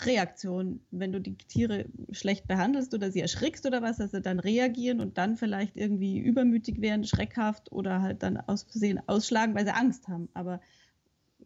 [0.00, 0.78] Reaktion.
[0.92, 5.00] Wenn du die Tiere schlecht behandelst oder sie erschrickst oder was, dass sie dann reagieren
[5.00, 9.74] und dann vielleicht irgendwie übermütig werden, schreckhaft oder halt dann aus Versehen ausschlagen, weil sie
[9.74, 10.28] Angst haben.
[10.34, 10.60] Aber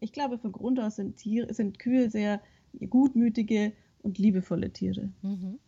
[0.00, 2.42] ich glaube, von Grund aus sind, Tiere, sind Kühe sehr
[2.90, 5.09] gutmütige und liebevolle Tiere.
[5.22, 5.59] Mhm.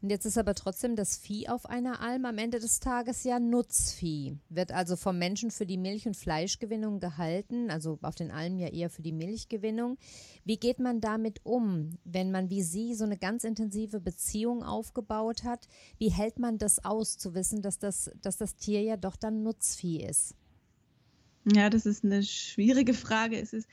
[0.00, 3.40] Und jetzt ist aber trotzdem das Vieh auf einer Alm am Ende des Tages ja
[3.40, 4.36] Nutzvieh.
[4.48, 8.68] Wird also vom Menschen für die Milch- und Fleischgewinnung gehalten, also auf den Almen ja
[8.68, 9.98] eher für die Milchgewinnung.
[10.44, 15.42] Wie geht man damit um, wenn man wie Sie so eine ganz intensive Beziehung aufgebaut
[15.42, 15.66] hat?
[15.98, 19.42] Wie hält man das aus, zu wissen, dass das, dass das Tier ja doch dann
[19.42, 20.36] Nutzvieh ist?
[21.52, 23.40] Ja, das ist eine schwierige Frage.
[23.40, 23.68] Es ist,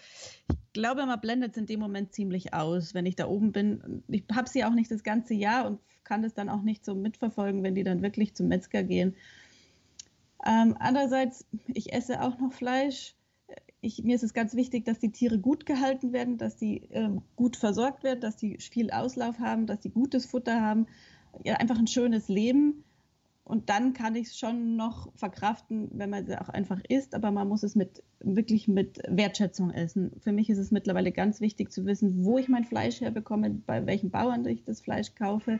[0.49, 4.03] ich glaube, man blendet es in dem Moment ziemlich aus, wenn ich da oben bin.
[4.07, 6.95] Ich habe sie auch nicht das ganze Jahr und kann das dann auch nicht so
[6.95, 9.15] mitverfolgen, wenn die dann wirklich zum Metzger gehen.
[10.45, 13.15] Ähm, andererseits, ich esse auch noch Fleisch.
[13.81, 17.09] Ich, mir ist es ganz wichtig, dass die Tiere gut gehalten werden, dass die äh,
[17.35, 20.87] gut versorgt werden, dass die viel Auslauf haben, dass die gutes Futter haben,
[21.43, 22.83] ja, einfach ein schönes Leben.
[23.43, 27.29] Und dann kann ich es schon noch verkraften, wenn man es auch einfach isst, aber
[27.29, 30.13] man muss es mit wirklich mit Wertschätzung essen.
[30.19, 33.85] Für mich ist es mittlerweile ganz wichtig zu wissen, wo ich mein Fleisch herbekomme, bei
[33.85, 35.59] welchen Bauern ich das Fleisch kaufe.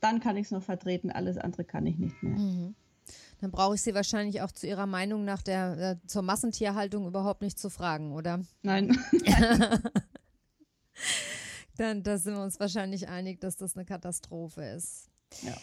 [0.00, 2.36] Dann kann ich es noch vertreten, alles andere kann ich nicht mehr.
[2.36, 2.74] Mhm.
[3.40, 7.42] Dann brauche ich Sie wahrscheinlich auch zu Ihrer Meinung nach der äh, zur Massentierhaltung überhaupt
[7.42, 8.40] nicht zu fragen, oder?
[8.62, 8.96] Nein.
[11.76, 15.08] dann da sind wir uns wahrscheinlich einig, dass das eine Katastrophe ist.
[15.42, 15.56] Ja.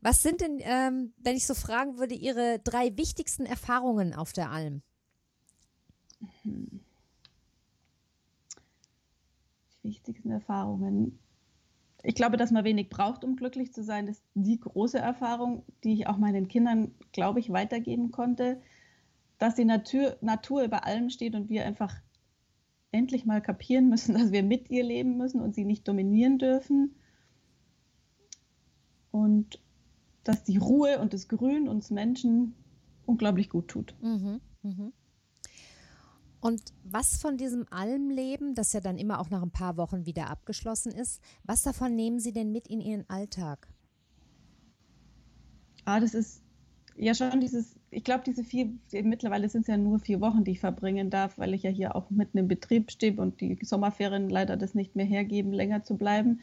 [0.00, 4.50] Was sind denn, ähm, wenn ich so fragen würde, Ihre drei wichtigsten Erfahrungen auf der
[4.50, 4.82] Alm?
[6.20, 6.80] Die
[9.82, 11.18] wichtigsten Erfahrungen.
[12.08, 14.06] Ich glaube, dass man wenig braucht, um glücklich zu sein.
[14.06, 18.62] Das ist die große Erfahrung, die ich auch meinen Kindern, glaube ich, weitergeben konnte.
[19.36, 21.94] Dass die Natur, Natur über allem steht und wir einfach
[22.92, 26.94] endlich mal kapieren müssen, dass wir mit ihr leben müssen und sie nicht dominieren dürfen.
[29.10, 29.60] Und
[30.24, 32.54] dass die Ruhe und das Grün uns Menschen
[33.04, 33.94] unglaublich gut tut.
[34.00, 34.92] Mhm, mh.
[36.40, 40.30] Und was von diesem Almleben, das ja dann immer auch nach ein paar Wochen wieder
[40.30, 43.68] abgeschlossen ist, was davon nehmen Sie denn mit in Ihren Alltag?
[45.84, 46.42] Ah, das ist
[46.96, 50.52] ja schon dieses, ich glaube, diese vier, mittlerweile sind es ja nur vier Wochen, die
[50.52, 54.28] ich verbringen darf, weil ich ja hier auch mitten im Betrieb stehe und die Sommerferien
[54.28, 56.40] leider das nicht mehr hergeben, länger zu bleiben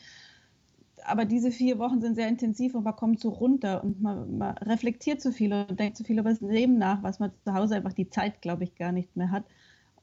[1.06, 4.58] aber diese vier Wochen sind sehr intensiv und man kommt so runter und man, man
[4.58, 7.76] reflektiert so viel und denkt so viel über das Leben nach, was man zu Hause
[7.76, 9.46] einfach die Zeit, glaube ich, gar nicht mehr hat.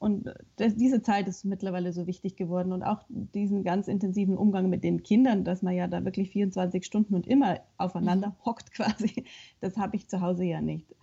[0.03, 4.69] Und das, diese Zeit ist mittlerweile so wichtig geworden und auch diesen ganz intensiven Umgang
[4.69, 8.45] mit den Kindern, dass man ja da wirklich 24 Stunden und immer aufeinander mhm.
[8.45, 9.23] hockt quasi,
[9.61, 10.93] das habe ich zu Hause ja nicht.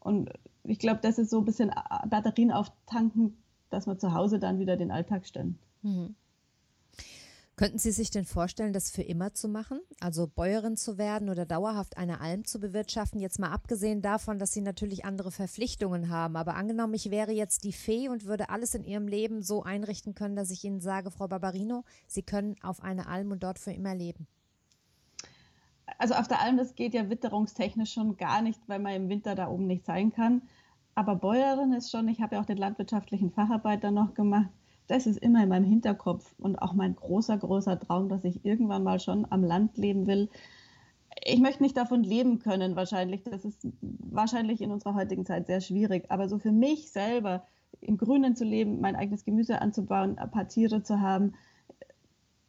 [0.00, 0.32] Und
[0.64, 1.70] ich glaube, das ist so ein bisschen
[2.10, 3.36] Batterien auftanken,
[3.70, 5.56] dass man zu Hause dann wieder den Alltag stellen.
[5.82, 6.16] Mhm.
[7.58, 9.80] Könnten Sie sich denn vorstellen, das für immer zu machen?
[9.98, 13.20] Also Bäuerin zu werden oder dauerhaft eine Alm zu bewirtschaften?
[13.20, 16.36] Jetzt mal abgesehen davon, dass Sie natürlich andere Verpflichtungen haben.
[16.36, 20.14] Aber angenommen, ich wäre jetzt die Fee und würde alles in Ihrem Leben so einrichten
[20.14, 23.72] können, dass ich Ihnen sage, Frau Barbarino, Sie können auf eine Alm und dort für
[23.72, 24.28] immer leben.
[25.98, 29.34] Also auf der Alm, das geht ja witterungstechnisch schon gar nicht, weil man im Winter
[29.34, 30.42] da oben nicht sein kann.
[30.94, 34.50] Aber Bäuerin ist schon, ich habe ja auch den landwirtschaftlichen Facharbeiter noch gemacht
[34.88, 38.82] das ist immer in meinem Hinterkopf und auch mein großer, großer Traum, dass ich irgendwann
[38.82, 40.28] mal schon am Land leben will.
[41.24, 43.22] Ich möchte nicht davon leben können, wahrscheinlich.
[43.22, 46.10] Das ist wahrscheinlich in unserer heutigen Zeit sehr schwierig.
[46.10, 47.46] Aber so für mich selber,
[47.80, 51.34] im Grünen zu leben, mein eigenes Gemüse anzubauen, ein paar Tiere zu haben,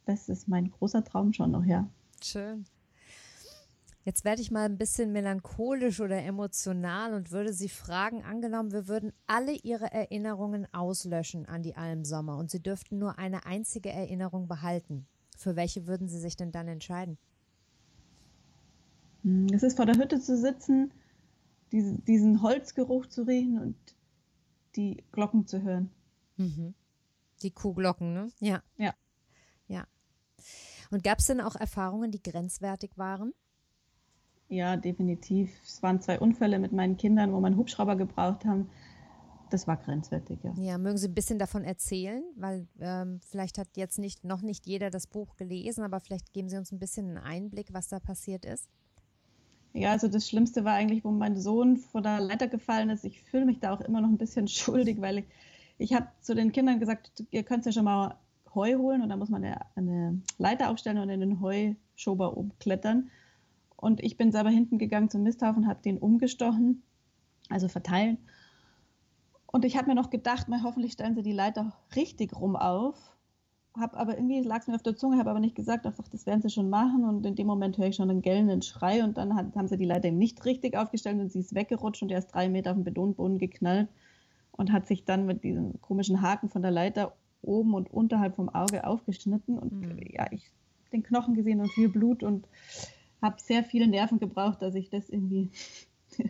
[0.06, 1.88] das ist mein großer Traum schon noch, ja.
[2.24, 2.66] Schön.
[4.10, 8.88] Jetzt werde ich mal ein bisschen melancholisch oder emotional und würde Sie fragen, angenommen, wir
[8.88, 14.48] würden alle Ihre Erinnerungen auslöschen an die Almsommer und Sie dürften nur eine einzige Erinnerung
[14.48, 15.06] behalten.
[15.38, 17.20] Für welche würden Sie sich denn dann entscheiden?
[19.22, 20.92] Hm, es ist vor der Hütte zu sitzen,
[21.72, 23.76] diesen Holzgeruch zu riechen und
[24.76, 25.92] die Glocken zu hören.
[26.38, 26.74] Mhm.
[27.44, 28.32] Die Kuhglocken, ne?
[28.40, 28.64] Ja.
[28.76, 28.96] Ja.
[29.68, 29.86] Ja.
[30.90, 33.34] Und gab es denn auch Erfahrungen, die grenzwertig waren?
[34.50, 35.52] Ja, definitiv.
[35.64, 38.70] Es waren zwei Unfälle mit meinen Kindern, wo einen Hubschrauber gebraucht haben.
[39.52, 40.54] Das war grenzwertig, ja.
[40.58, 44.68] Ja, mögen Sie ein bisschen davon erzählen, weil ähm, vielleicht hat jetzt nicht, noch nicht
[44.68, 48.00] jeder das Buch gelesen, aber vielleicht geben Sie uns ein bisschen einen Einblick, was da
[48.00, 48.70] passiert ist.
[49.74, 53.06] Ja, also das Schlimmste war eigentlich, wo mein Sohn vor der Leiter gefallen ist.
[53.06, 55.26] Ich fühle mich da auch immer noch ein bisschen schuldig, weil ich,
[55.78, 58.18] ich habe zu den Kindern gesagt, ihr könnt ja schon mal
[58.54, 63.10] Heu holen und da muss man eine, eine Leiter aufstellen und in den Heuschober umklettern.
[63.80, 66.84] Und ich bin selber hinten gegangen zum Misthaufen, habe den umgestochen,
[67.50, 68.18] also verteilen.
[69.46, 73.16] Und ich habe mir noch gedacht, mal, hoffentlich stellen sie die Leiter richtig rum auf.
[73.74, 76.26] Hab aber irgendwie lag es mir auf der Zunge, habe aber nicht gesagt, einfach, das
[76.26, 77.06] werden sie schon machen.
[77.06, 79.78] Und in dem Moment höre ich schon einen gellenden Schrei und dann hat, haben sie
[79.78, 82.72] die Leiter eben nicht richtig aufgestellt und sie ist weggerutscht und er ist drei Meter
[82.72, 83.88] auf den Betonboden geknallt
[84.52, 88.50] und hat sich dann mit diesem komischen Haken von der Leiter oben und unterhalb vom
[88.50, 90.00] Auge aufgeschnitten und mhm.
[90.12, 90.52] ja, ich
[90.92, 92.48] den Knochen gesehen und viel Blut und
[93.22, 95.52] habe sehr viele Nerven gebraucht, dass ich das irgendwie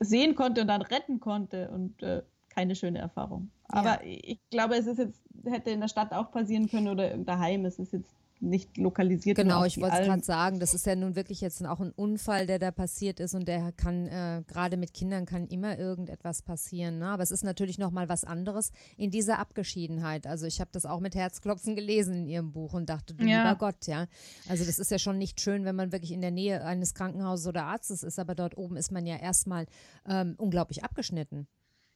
[0.00, 3.50] sehen konnte und dann retten konnte und äh, keine schöne Erfahrung.
[3.68, 4.20] Aber ja.
[4.22, 7.64] ich glaube, es ist jetzt, hätte in der Stadt auch passieren können oder daheim.
[7.64, 9.36] Es ist jetzt nicht lokalisiert.
[9.36, 12.58] Genau, ich wollte gerade sagen, das ist ja nun wirklich jetzt auch ein Unfall, der
[12.58, 16.98] da passiert ist und der kann, äh, gerade mit Kindern kann immer irgendetwas passieren.
[16.98, 17.06] Ne?
[17.06, 20.26] Aber es ist natürlich nochmal was anderes in dieser Abgeschiedenheit.
[20.26, 23.42] Also ich habe das auch mit Herzklopfen gelesen in ihrem Buch und dachte, du ja.
[23.42, 24.06] lieber Gott, ja.
[24.48, 27.46] Also das ist ja schon nicht schön, wenn man wirklich in der Nähe eines Krankenhauses
[27.46, 29.66] oder Arztes ist, aber dort oben ist man ja erstmal
[30.06, 31.46] ähm, unglaublich abgeschnitten.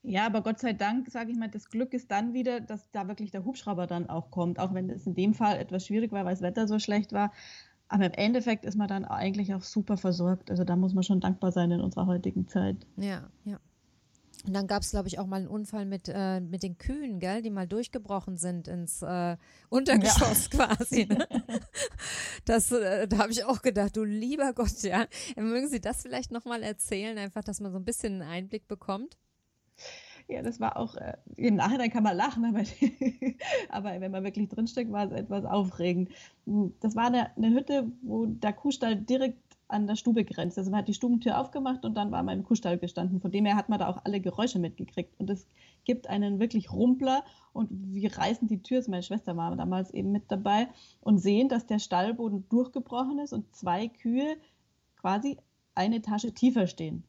[0.02, 3.08] Ja, aber Gott sei Dank, sage ich mal, das Glück ist dann wieder, dass da
[3.08, 6.24] wirklich der Hubschrauber dann auch kommt, auch wenn es in dem Fall etwas schwierig war,
[6.24, 7.32] weil das Wetter so schlecht war.
[7.88, 10.50] Aber im Endeffekt ist man dann eigentlich auch super versorgt.
[10.50, 12.86] Also da muss man schon dankbar sein in unserer heutigen Zeit.
[12.96, 13.58] Ja, ja.
[14.46, 17.18] Und dann gab es, glaube ich, auch mal einen Unfall mit, äh, mit den Kühen,
[17.18, 19.36] gell, die mal durchgebrochen sind ins äh,
[19.68, 20.66] Untergeschoss ja.
[20.66, 21.06] quasi.
[21.06, 21.26] Ne?
[22.44, 25.06] Das, äh, da habe ich auch gedacht, du lieber Gott, ja.
[25.36, 29.18] Mögen Sie das vielleicht nochmal erzählen, einfach, dass man so ein bisschen einen Einblick bekommt?
[30.28, 32.60] Ja, das war auch, äh, im Nachhinein kann man lachen, aber,
[33.70, 36.10] aber wenn man wirklich drinsteckt, war es etwas aufregend.
[36.44, 39.38] Hm, das war eine, eine Hütte, wo der Kuhstall direkt
[39.68, 40.58] an der Stube grenzt.
[40.58, 43.20] Also man hat die Stubentür aufgemacht und dann war man im Kuhstall gestanden.
[43.20, 45.18] Von dem her hat man da auch alle Geräusche mitgekriegt.
[45.18, 45.46] Und es
[45.84, 50.12] gibt einen wirklich Rumpler und wir reißen die Tür, also meine Schwester war damals eben
[50.12, 50.68] mit dabei,
[51.00, 54.36] und sehen, dass der Stallboden durchgebrochen ist und zwei Kühe
[54.96, 55.38] quasi
[55.74, 57.04] eine Etage tiefer stehen.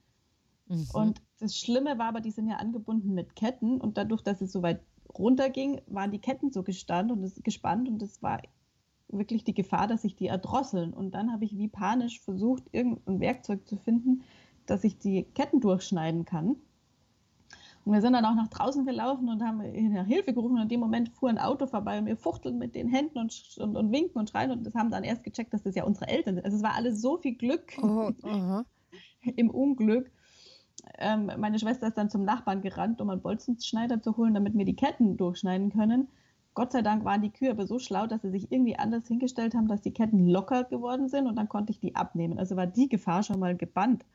[0.68, 0.88] Mhm.
[0.94, 4.52] Und das Schlimme war aber, die sind ja angebunden mit Ketten und dadurch, dass es
[4.52, 4.82] so weit
[5.18, 8.42] runterging, waren die Ketten so gestand und es, gespannt und es war
[9.08, 10.94] wirklich die Gefahr, dass sich die erdrosseln.
[10.94, 14.24] Und dann habe ich wie panisch versucht, irgendein Werkzeug zu finden,
[14.66, 16.58] dass ich die Ketten durchschneiden kann.
[17.86, 19.58] Und wir sind dann auch nach draußen gelaufen und haben
[19.94, 20.58] nach Hilfe gerufen.
[20.58, 23.58] Und in dem Moment fuhr ein Auto vorbei und wir fuchteln mit den Händen und,
[23.58, 24.52] und, und winken und schreien.
[24.52, 26.46] Und das haben dann erst gecheckt, dass das ja unsere Eltern sind.
[26.46, 28.12] Also es war alles so viel Glück oh,
[29.36, 30.12] im Unglück
[30.98, 34.66] ähm, meine Schwester ist dann zum Nachbarn gerannt, um einen Bolzenschneider zu holen, damit wir
[34.66, 36.08] die Ketten durchschneiden können.
[36.54, 39.54] Gott sei Dank waren die Kühe aber so schlau, dass sie sich irgendwie anders hingestellt
[39.54, 42.40] haben, dass die Ketten locker geworden sind und dann konnte ich die abnehmen.
[42.40, 44.06] Also war die Gefahr schon mal gebannt.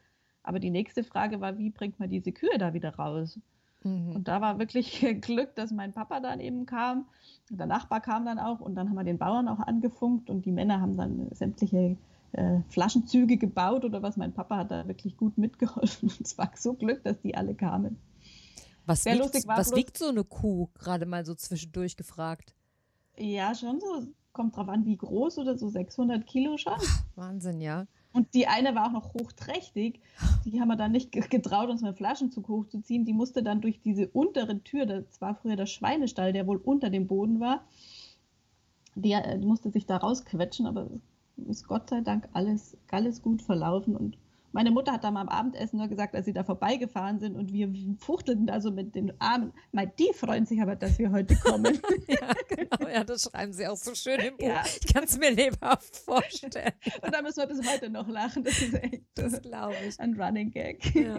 [0.42, 3.38] Aber die nächste Frage war, wie bringt man diese Kühe da wieder raus?
[3.82, 4.16] Mhm.
[4.16, 7.06] Und da war wirklich Glück, dass mein Papa dann eben kam.
[7.50, 10.52] Der Nachbar kam dann auch und dann haben wir den Bauern auch angefunkt und die
[10.52, 11.96] Männer haben dann sämtliche
[12.34, 14.16] äh, Flaschenzüge gebaut oder was.
[14.16, 16.08] Mein Papa hat da wirklich gut mitgeholfen.
[16.18, 17.98] Und es war so Glück, dass die alle kamen.
[18.86, 20.68] Was, wiegt, lustig, was wiegt so eine Kuh?
[20.74, 22.54] Gerade mal so zwischendurch gefragt.
[23.16, 24.06] Ja, schon so.
[24.32, 26.74] Kommt drauf an, wie groß oder so 600 Kilo schon.
[27.14, 27.86] Wahnsinn, ja.
[28.12, 30.00] Und die eine war auch noch hochträchtig.
[30.44, 33.04] Die haben wir dann nicht getraut, uns mit Flaschenzug hochzuziehen.
[33.04, 36.90] Die musste dann durch diese untere Tür, das war früher der Schweinestall, der wohl unter
[36.90, 37.64] dem Boden war.
[38.94, 40.88] Die, äh, die musste sich da rausquetschen, aber
[41.36, 43.96] ist Gott sei Dank alles, alles gut verlaufen.
[43.96, 44.16] Und
[44.52, 47.52] meine Mutter hat da mal am Abendessen nur gesagt, als sie da vorbeigefahren sind und
[47.52, 49.52] wir fuchtelten da so mit den Armen.
[49.72, 51.80] Mal, die freuen sich aber, dass wir heute kommen.
[52.06, 52.88] ja, genau.
[52.88, 54.46] Ja, das schreiben sie auch so schön im Buch.
[54.46, 54.62] Ja.
[54.64, 56.72] Ich kann es mir lebhaft vorstellen.
[57.02, 58.44] und da müssen wir bis heute noch lachen.
[58.44, 60.00] Das ist echt das ich.
[60.00, 60.94] ein Running Gag.
[60.94, 61.18] Ja.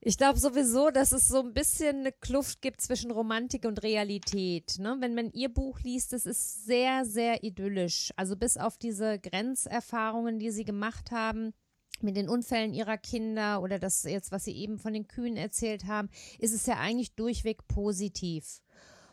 [0.00, 4.76] Ich glaube sowieso, dass es so ein bisschen eine Kluft gibt zwischen Romantik und Realität.
[4.78, 4.96] Ne?
[5.00, 8.12] Wenn man ihr Buch liest, es ist sehr, sehr idyllisch.
[8.16, 11.52] Also bis auf diese Grenzerfahrungen, die sie gemacht haben
[12.00, 15.86] mit den Unfällen ihrer Kinder oder das jetzt, was sie eben von den Kühen erzählt
[15.86, 18.62] haben, ist es ja eigentlich durchweg positiv.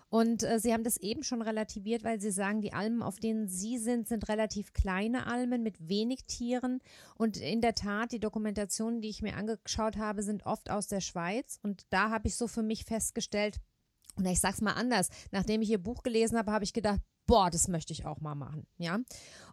[0.09, 3.47] Und äh, Sie haben das eben schon relativiert, weil Sie sagen, die Almen, auf denen
[3.47, 6.79] Sie sind, sind relativ kleine Almen mit wenig Tieren.
[7.15, 11.01] Und in der Tat, die Dokumentationen, die ich mir angeschaut habe, sind oft aus der
[11.01, 11.59] Schweiz.
[11.61, 13.59] Und da habe ich so für mich festgestellt,
[14.15, 17.49] und ich sag's mal anders, nachdem ich Ihr Buch gelesen habe, habe ich gedacht, boah,
[17.49, 18.99] das möchte ich auch mal machen, ja.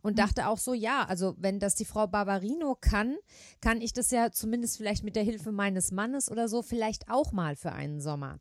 [0.02, 0.16] Und mhm.
[0.16, 3.16] dachte auch so, ja, also wenn das die Frau Barbarino kann,
[3.60, 7.32] kann ich das ja zumindest vielleicht mit der Hilfe meines Mannes oder so vielleicht auch
[7.32, 8.38] mal für einen Sommer.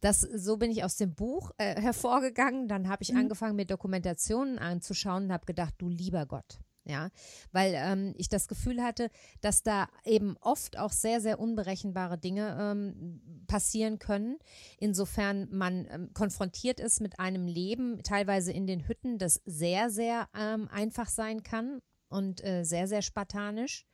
[0.00, 2.68] Das, so bin ich aus dem Buch äh, hervorgegangen.
[2.68, 3.18] Dann habe ich mhm.
[3.18, 6.58] angefangen, mir Dokumentationen anzuschauen und habe gedacht, du lieber Gott.
[6.84, 7.10] Ja,
[7.52, 9.10] weil ähm, ich das Gefühl hatte,
[9.42, 14.38] dass da eben oft auch sehr, sehr unberechenbare Dinge ähm, passieren können.
[14.78, 20.28] Insofern man ähm, konfrontiert ist mit einem Leben, teilweise in den Hütten, das sehr, sehr
[20.34, 23.84] ähm, einfach sein kann und äh, sehr, sehr spartanisch.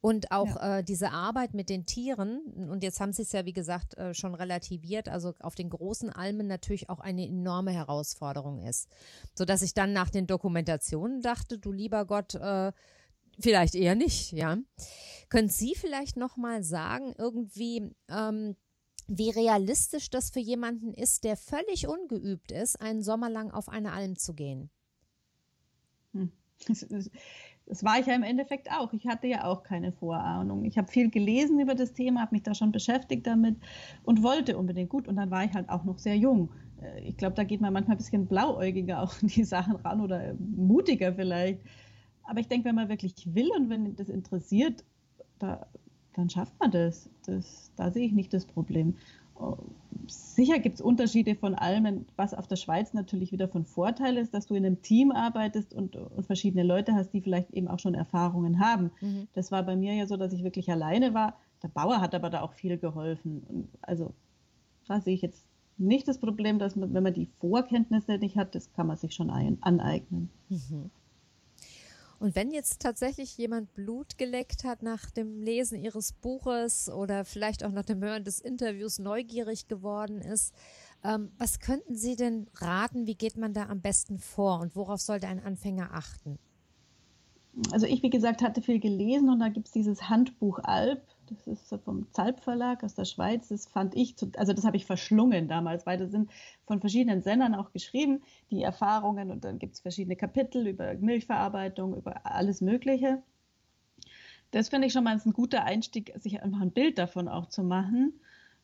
[0.00, 0.78] Und auch ja.
[0.78, 4.14] äh, diese Arbeit mit den Tieren, und jetzt haben Sie es ja, wie gesagt, äh,
[4.14, 8.88] schon relativiert, also auf den großen Almen natürlich auch eine enorme Herausforderung ist.
[9.34, 12.72] Sodass ich dann nach den Dokumentationen dachte, du lieber Gott, äh,
[13.40, 14.58] vielleicht eher nicht, ja.
[15.28, 18.54] Können Sie vielleicht nochmal sagen, irgendwie, ähm,
[19.08, 23.92] wie realistisch das für jemanden ist, der völlig ungeübt ist, einen Sommer lang auf eine
[23.92, 24.70] Alm zu gehen?
[26.12, 26.32] Hm.
[26.68, 27.10] das
[27.68, 28.92] war ich ja im Endeffekt auch.
[28.92, 30.64] Ich hatte ja auch keine Vorahnung.
[30.64, 33.56] Ich habe viel gelesen über das Thema, habe mich da schon beschäftigt damit
[34.04, 35.08] und wollte unbedingt gut.
[35.08, 36.50] Und dann war ich halt auch noch sehr jung.
[36.80, 40.00] Äh, ich glaube, da geht man manchmal ein bisschen blauäugiger auch in die Sachen ran
[40.00, 41.60] oder mutiger vielleicht.
[42.24, 44.84] Aber ich denke, wenn man wirklich will und wenn das interessiert,
[45.38, 45.66] da,
[46.14, 47.10] dann schafft man das.
[47.26, 47.72] das.
[47.76, 48.94] Da sehe ich nicht das Problem.
[50.08, 54.34] Sicher gibt es Unterschiede von allem, was auf der Schweiz natürlich wieder von Vorteil ist,
[54.34, 57.78] dass du in einem Team arbeitest und, und verschiedene Leute hast, die vielleicht eben auch
[57.78, 58.90] schon Erfahrungen haben.
[59.00, 59.28] Mhm.
[59.34, 61.36] Das war bei mir ja so, dass ich wirklich alleine war.
[61.62, 63.42] Der Bauer hat aber da auch viel geholfen.
[63.48, 64.12] Und also
[64.86, 65.44] da sehe ich jetzt
[65.78, 69.14] nicht das Problem, dass man, wenn man die Vorkenntnisse nicht hat, das kann man sich
[69.14, 70.30] schon ein, aneignen.
[70.48, 70.90] Mhm.
[72.18, 77.62] Und wenn jetzt tatsächlich jemand Blut geleckt hat nach dem Lesen ihres Buches oder vielleicht
[77.62, 80.54] auch nach dem Hören des Interviews neugierig geworden ist,
[81.04, 83.06] ähm, was könnten Sie denn raten?
[83.06, 86.38] Wie geht man da am besten vor und worauf sollte ein Anfänger achten?
[87.72, 91.46] Also ich, wie gesagt, hatte viel gelesen und da gibt es dieses Handbuch Alp das
[91.46, 93.48] ist vom Zalp Verlag aus der Schweiz.
[93.48, 96.30] Das fand ich, also das habe ich verschlungen damals, weil das sind
[96.66, 101.96] von verschiedenen Sendern auch geschrieben, die Erfahrungen und dann gibt es verschiedene Kapitel über Milchverarbeitung,
[101.96, 103.22] über alles Mögliche.
[104.50, 107.62] Das finde ich schon mal ein guter Einstieg, sich einfach ein Bild davon auch zu
[107.62, 108.14] machen.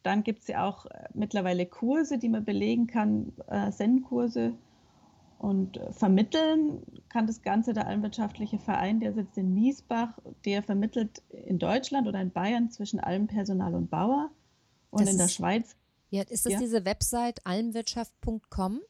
[0.02, 4.54] Dann gibt es ja auch äh, mittlerweile Kurse, die man belegen kann, äh, Zen-Kurse
[5.42, 11.20] und äh, vermitteln kann das Ganze der Almwirtschaftliche Verein, der sitzt in Miesbach, der vermittelt
[11.30, 14.30] in Deutschland oder in Bayern zwischen Almpersonal und Bauer.
[14.90, 15.74] Und das in der Schweiz.
[16.10, 16.58] Ja, ist das ja?
[16.60, 18.82] diese Website almwirtschaft.com?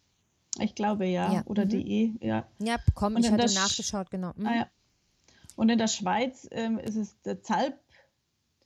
[0.60, 1.32] Ich glaube ja.
[1.32, 1.42] ja.
[1.46, 1.70] Oder mhm.
[1.70, 2.46] de, ja.
[2.58, 4.32] Ja, komm, ich hatte nachgeschaut, genau.
[4.36, 4.46] Mhm.
[4.46, 4.66] Ah, ja.
[5.56, 7.78] Und in der Schweiz ähm, ist es der Zalp,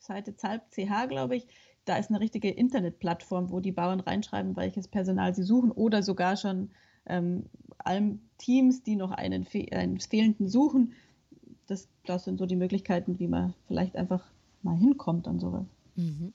[0.01, 1.47] die Seite Zalp.ch, glaube ich.
[1.85, 6.37] Da ist eine richtige Internetplattform, wo die Bauern reinschreiben, welches Personal sie suchen oder sogar
[6.37, 6.73] schon
[7.07, 7.45] ähm,
[7.87, 10.93] allem Teams, die noch einen, fe einen fehlenden suchen.
[11.67, 14.25] Das, das sind so die Möglichkeiten, wie man vielleicht einfach
[14.63, 15.67] mal hinkommt an sowas.
[15.97, 16.33] Mhm.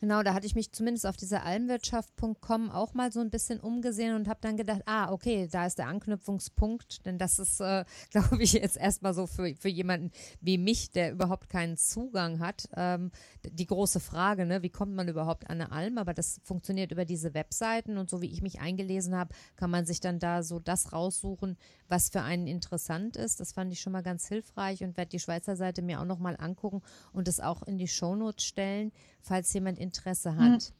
[0.00, 4.14] Genau, da hatte ich mich zumindest auf dieser almwirtschaft.com auch mal so ein bisschen umgesehen
[4.14, 8.42] und habe dann gedacht, ah, okay, da ist der Anknüpfungspunkt, denn das ist, äh, glaube
[8.42, 13.10] ich, jetzt erstmal so für, für jemanden wie mich, der überhaupt keinen Zugang hat, ähm,
[13.44, 15.96] die große Frage, ne, wie kommt man überhaupt an eine Alm?
[15.96, 19.86] Aber das funktioniert über diese Webseiten und so wie ich mich eingelesen habe, kann man
[19.86, 21.56] sich dann da so das raussuchen,
[21.88, 23.40] was für einen interessant ist.
[23.40, 26.36] Das fand ich schon mal ganz hilfreich und werde die Schweizer Seite mir auch nochmal
[26.38, 26.82] angucken
[27.12, 28.92] und es auch in die Shownotes stellen,
[29.26, 30.72] falls jemand Interesse hat.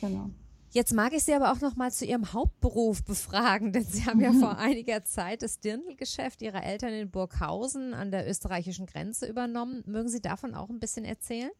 [0.00, 0.08] Mhm.
[0.08, 0.30] Genau.
[0.70, 4.20] Jetzt mag ich Sie aber auch noch mal zu Ihrem Hauptberuf befragen, denn Sie haben
[4.20, 9.82] ja vor einiger Zeit das Dirndlgeschäft Ihrer Eltern in Burghausen an der österreichischen Grenze übernommen.
[9.86, 11.50] Mögen Sie davon auch ein bisschen erzählen?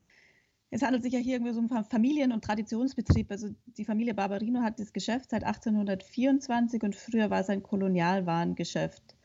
[0.70, 3.31] Es handelt sich ja hier irgendwie so um Familien- und Traditionsbetrieb.
[3.31, 9.16] Also die Familie Barbarino hat das Geschäft seit 1824 und früher war es ein Kolonialwarengeschäft.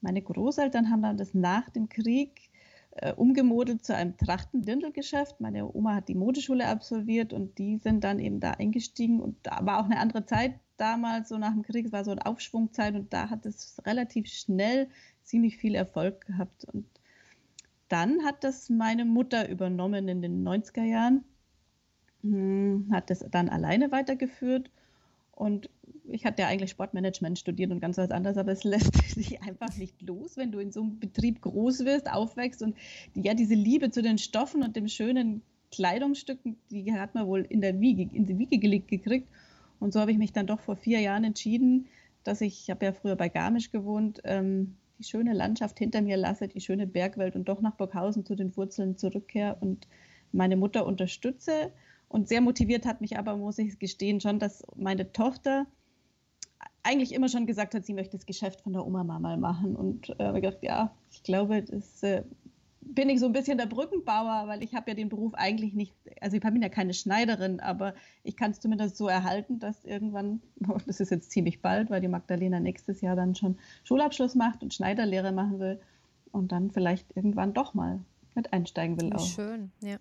[0.00, 2.48] Meine Großeltern haben dann das nach dem Krieg
[2.96, 5.40] äh, umgemodelt zu einem Trachten-Dirndl-Geschäft.
[5.40, 9.20] Meine Oma hat die Modeschule absolviert und die sind dann eben da eingestiegen.
[9.20, 12.10] Und da war auch eine andere Zeit damals, so nach dem Krieg, es war so
[12.10, 14.88] eine Aufschwungzeit und da hat es relativ schnell
[15.22, 16.64] ziemlich viel Erfolg gehabt.
[16.64, 16.86] Und
[17.88, 21.24] dann hat das meine Mutter übernommen in den 90er Jahren,
[22.22, 24.70] hm, hat das dann alleine weitergeführt
[25.32, 25.68] und
[26.08, 29.76] ich hatte ja eigentlich Sportmanagement studiert und ganz was anderes, aber es lässt sich einfach
[29.76, 32.76] nicht los, wenn du in so einem Betrieb groß wirst, aufwächst und
[33.14, 35.42] ja, diese Liebe zu den Stoffen und dem schönen
[35.72, 39.28] Kleidungsstücken, die hat man wohl in der Wiege, in die Wiege gelegt gekriegt.
[39.78, 41.86] Und so habe ich mich dann doch vor vier Jahren entschieden,
[42.24, 46.16] dass ich, ich habe ja früher bei Garmisch gewohnt, ähm, die schöne Landschaft hinter mir
[46.16, 49.86] lasse, die schöne Bergwelt und doch nach Burghausen zu den Wurzeln zurückkehre und
[50.32, 51.72] meine Mutter unterstütze
[52.08, 55.66] und sehr motiviert hat mich aber, muss ich gestehen, schon, dass meine Tochter
[56.82, 59.74] eigentlich immer schon gesagt hat, sie möchte das Geschäft von der Oma mal machen.
[59.76, 62.22] Und äh, habe gedacht, ja, ich glaube, das äh,
[62.80, 65.94] bin ich so ein bisschen der Brückenbauer, weil ich habe ja den Beruf eigentlich nicht,
[66.20, 70.40] also ich bin ja keine Schneiderin, aber ich kann es zumindest so erhalten, dass irgendwann,
[70.86, 74.72] das ist jetzt ziemlich bald, weil die Magdalena nächstes Jahr dann schon Schulabschluss macht und
[74.72, 75.80] Schneiderlehre machen will
[76.30, 78.00] und dann vielleicht irgendwann doch mal
[78.34, 79.26] mit einsteigen will auch.
[79.26, 79.96] Schön, ja.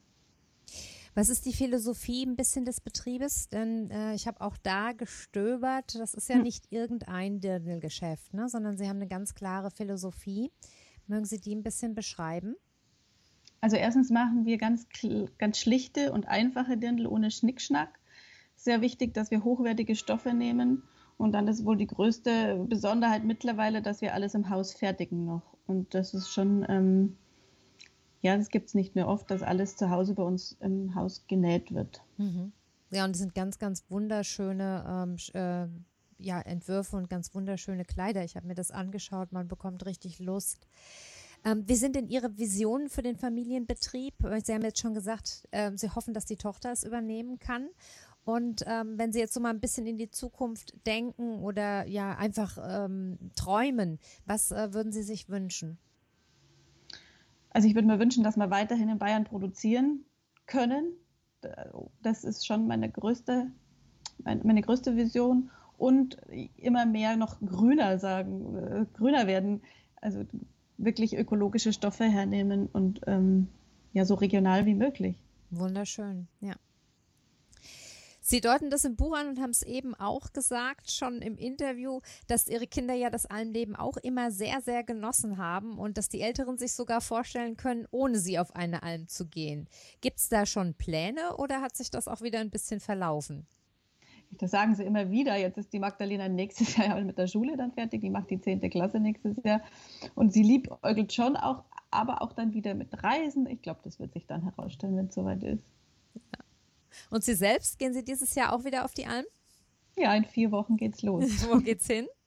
[1.18, 3.48] Was ist die Philosophie ein bisschen des Betriebes?
[3.48, 5.96] Denn äh, ich habe auch da gestöbert.
[5.96, 6.44] Das ist ja hm.
[6.44, 8.50] nicht irgendein Dirndlgeschäft, ne?
[8.50, 10.52] sondern Sie haben eine ganz klare Philosophie.
[11.08, 12.56] Mögen Sie die ein bisschen beschreiben?
[13.62, 14.88] Also erstens machen wir ganz,
[15.38, 17.98] ganz schlichte und einfache Dirndl ohne Schnickschnack.
[18.58, 20.84] Sehr wichtig, dass wir hochwertige Stoffe nehmen.
[21.18, 25.56] Und dann ist wohl die größte Besonderheit mittlerweile, dass wir alles im Haus fertigen noch.
[25.66, 27.16] Und das ist schon ähm,
[28.26, 31.26] ja, das gibt es nicht mehr oft, dass alles zu Hause bei uns im Haus
[31.28, 32.02] genäht wird.
[32.18, 32.54] Mhm.
[32.90, 35.68] Ja, und es sind ganz, ganz wunderschöne ähm, äh,
[36.18, 38.24] ja, Entwürfe und ganz wunderschöne Kleider.
[38.24, 40.66] Ich habe mir das angeschaut, man bekommt richtig Lust.
[41.46, 44.16] Ähm, wie sind denn Ihre Visionen für den Familienbetrieb?
[44.44, 47.70] Sie haben jetzt schon gesagt, äh, Sie hoffen, dass die Tochter es übernehmen kann.
[48.24, 52.18] Und ähm, wenn Sie jetzt so mal ein bisschen in die Zukunft denken oder ja
[52.18, 55.78] einfach ähm, träumen, was äh, würden Sie sich wünschen?
[57.56, 60.04] Also ich würde mir wünschen, dass wir weiterhin in Bayern produzieren
[60.46, 60.92] können.
[62.02, 63.50] Das ist schon meine größte,
[64.26, 65.50] meine größte Vision.
[65.78, 66.18] Und
[66.58, 69.62] immer mehr noch grüner sagen, grüner werden.
[70.02, 70.26] Also
[70.78, 73.48] wirklich ökologische Stoffe hernehmen und ähm,
[73.94, 75.16] ja so regional wie möglich.
[75.50, 76.56] Wunderschön, ja.
[78.28, 82.00] Sie deuten das im Buch an und haben es eben auch gesagt, schon im Interview,
[82.26, 86.22] dass Ihre Kinder ja das Almleben auch immer sehr, sehr genossen haben und dass die
[86.22, 89.68] Älteren sich sogar vorstellen können, ohne sie auf eine Alm zu gehen.
[90.02, 93.46] Gibt es da schon Pläne oder hat sich das auch wieder ein bisschen verlaufen?
[94.32, 95.38] Das sagen sie immer wieder.
[95.38, 98.02] Jetzt ist die Magdalena nächstes Jahr mit der Schule dann fertig.
[98.02, 98.60] Die macht die 10.
[98.72, 99.62] Klasse nächstes Jahr.
[100.16, 103.46] Und sie liebäugelt schon auch, aber auch dann wieder mit Reisen.
[103.46, 105.72] Ich glaube, das wird sich dann herausstellen, wenn es soweit ist.
[106.16, 106.45] Ja.
[107.10, 109.26] Und Sie selbst, gehen Sie dieses Jahr auch wieder auf die Alm?
[109.98, 111.24] Ja, in vier Wochen geht's los.
[111.50, 112.08] Wo geht's hin?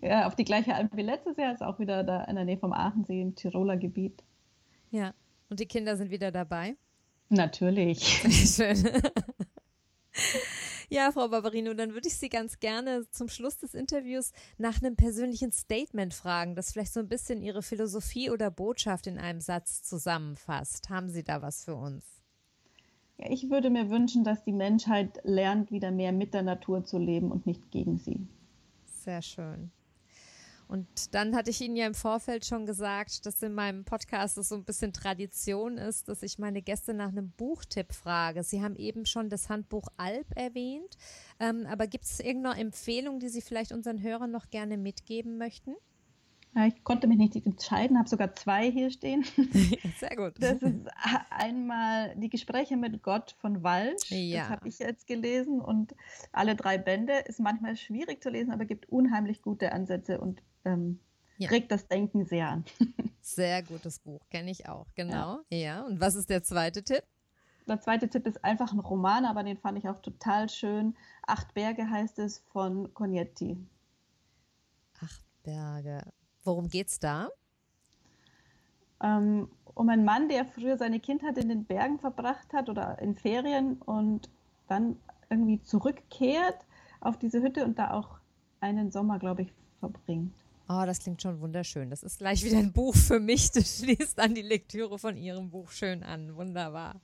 [0.00, 2.58] Ja, auf die gleiche Alm wie letztes Jahr, ist auch wieder da in der Nähe
[2.58, 4.22] vom Aachensee im Tiroler Gebiet.
[4.90, 5.14] Ja,
[5.48, 6.76] und die Kinder sind wieder dabei?
[7.30, 8.04] Natürlich.
[8.54, 8.76] Schön.
[10.88, 14.96] Ja, Frau Barbarino, dann würde ich Sie ganz gerne zum Schluss des Interviews nach einem
[14.96, 19.82] persönlichen Statement fragen, das vielleicht so ein bisschen Ihre Philosophie oder Botschaft in einem Satz
[19.82, 20.90] zusammenfasst.
[20.90, 22.04] Haben Sie da was für uns?
[23.18, 27.30] Ich würde mir wünschen, dass die Menschheit lernt, wieder mehr mit der Natur zu leben
[27.30, 28.26] und nicht gegen sie.
[28.86, 29.70] Sehr schön.
[30.66, 34.48] Und dann hatte ich Ihnen ja im Vorfeld schon gesagt, dass in meinem Podcast es
[34.48, 38.42] so ein bisschen Tradition ist, dass ich meine Gäste nach einem Buchtipp frage.
[38.42, 40.96] Sie haben eben schon das Handbuch Alp erwähnt,
[41.38, 45.74] ähm, aber gibt es irgendeine Empfehlung, die Sie vielleicht unseren Hörern noch gerne mitgeben möchten?
[46.54, 49.24] Ja, ich konnte mich nicht entscheiden, habe sogar zwei hier stehen.
[49.98, 50.34] Sehr gut.
[50.38, 50.88] Das ist
[51.30, 54.10] einmal die Gespräche mit Gott von Walsch.
[54.10, 54.42] Ja.
[54.42, 55.96] Das habe ich jetzt gelesen und
[56.32, 61.00] alle drei Bände ist manchmal schwierig zu lesen, aber gibt unheimlich gute Ansätze und ähm,
[61.38, 61.48] ja.
[61.48, 62.64] regt das Denken sehr an.
[63.20, 65.38] Sehr gutes Buch, kenne ich auch, genau.
[65.48, 65.58] Ja.
[65.58, 65.82] ja.
[65.82, 67.02] Und was ist der zweite Tipp?
[67.66, 70.94] Der zweite Tipp ist einfach ein Roman, aber den fand ich auch total schön.
[71.26, 73.56] Acht Berge heißt es von Cognetti.
[75.00, 76.02] Acht Berge.
[76.44, 77.30] Worum geht's da?
[79.02, 83.14] Ähm, um einen Mann, der früher seine Kindheit in den Bergen verbracht hat oder in
[83.14, 84.30] Ferien und
[84.68, 84.96] dann
[85.30, 86.58] irgendwie zurückkehrt
[87.00, 88.18] auf diese Hütte und da auch
[88.60, 90.34] einen Sommer, glaube ich, verbringt.
[90.66, 91.90] Oh, das klingt schon wunderschön.
[91.90, 93.50] Das ist gleich wieder ein Buch für mich.
[93.50, 96.34] Das schließt an die Lektüre von Ihrem Buch schön an.
[96.36, 97.02] Wunderbar.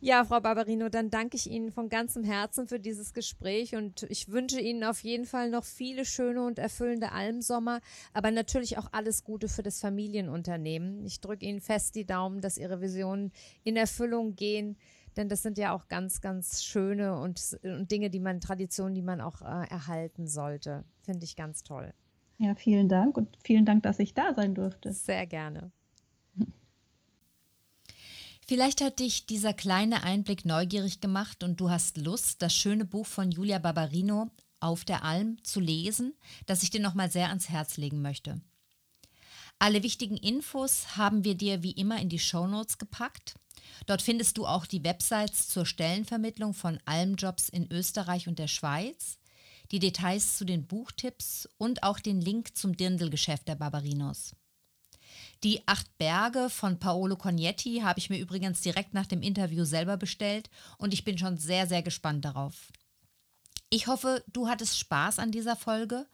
[0.00, 4.28] Ja, Frau Barbarino, dann danke ich Ihnen von ganzem Herzen für dieses Gespräch und ich
[4.28, 7.80] wünsche Ihnen auf jeden Fall noch viele schöne und erfüllende Almsommer,
[8.14, 11.04] aber natürlich auch alles Gute für das Familienunternehmen.
[11.04, 13.32] Ich drücke Ihnen fest die Daumen, dass Ihre Visionen
[13.64, 14.76] in Erfüllung gehen
[15.16, 19.02] denn das sind ja auch ganz, ganz schöne und, und Dinge, die man, Traditionen, die
[19.02, 20.84] man auch äh, erhalten sollte.
[21.02, 21.92] Finde ich ganz toll.
[22.38, 24.92] Ja, vielen Dank und vielen Dank, dass ich da sein durfte.
[24.92, 25.72] Sehr gerne.
[28.46, 33.04] Vielleicht hat dich dieser kleine Einblick neugierig gemacht und du hast Lust, das schöne Buch
[33.04, 34.30] von Julia Barbarino
[34.60, 36.14] auf der Alm zu lesen,
[36.46, 38.40] das ich dir nochmal sehr ans Herz legen möchte.
[39.58, 43.34] Alle wichtigen Infos haben wir dir wie immer in die Shownotes gepackt.
[43.86, 49.18] Dort findest du auch die Websites zur Stellenvermittlung von Almjobs in Österreich und der Schweiz,
[49.70, 54.34] die Details zu den Buchtipps und auch den Link zum Dirndlgeschäft der Barbarinos.
[55.44, 59.96] Die Acht Berge von Paolo Cognetti habe ich mir übrigens direkt nach dem Interview selber
[59.96, 62.72] bestellt und ich bin schon sehr, sehr gespannt darauf.
[63.70, 66.06] Ich hoffe, du hattest Spaß an dieser Folge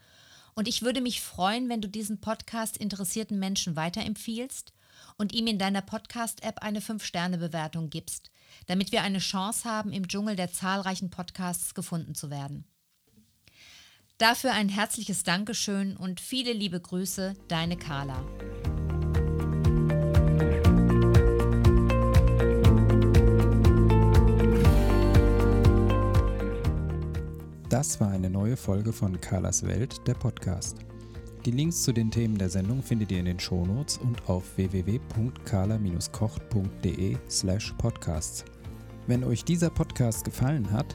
[0.55, 4.73] und ich würde mich freuen, wenn du diesen Podcast interessierten Menschen weiterempfiehlst
[5.17, 8.31] und ihm in deiner Podcast-App eine 5-Sterne-Bewertung gibst,
[8.67, 12.67] damit wir eine Chance haben, im Dschungel der zahlreichen Podcasts gefunden zu werden.
[14.19, 18.23] Dafür ein herzliches Dankeschön und viele liebe Grüße, deine Carla.
[27.69, 30.77] Das war eine neue Folge von Carlas Welt, der Podcast.
[31.45, 37.17] Die Links zu den Themen der Sendung findet ihr in den Shownotes und auf www.carla-kocht.de
[37.29, 38.45] slash podcasts.
[39.09, 40.95] Wenn euch dieser Podcast gefallen hat,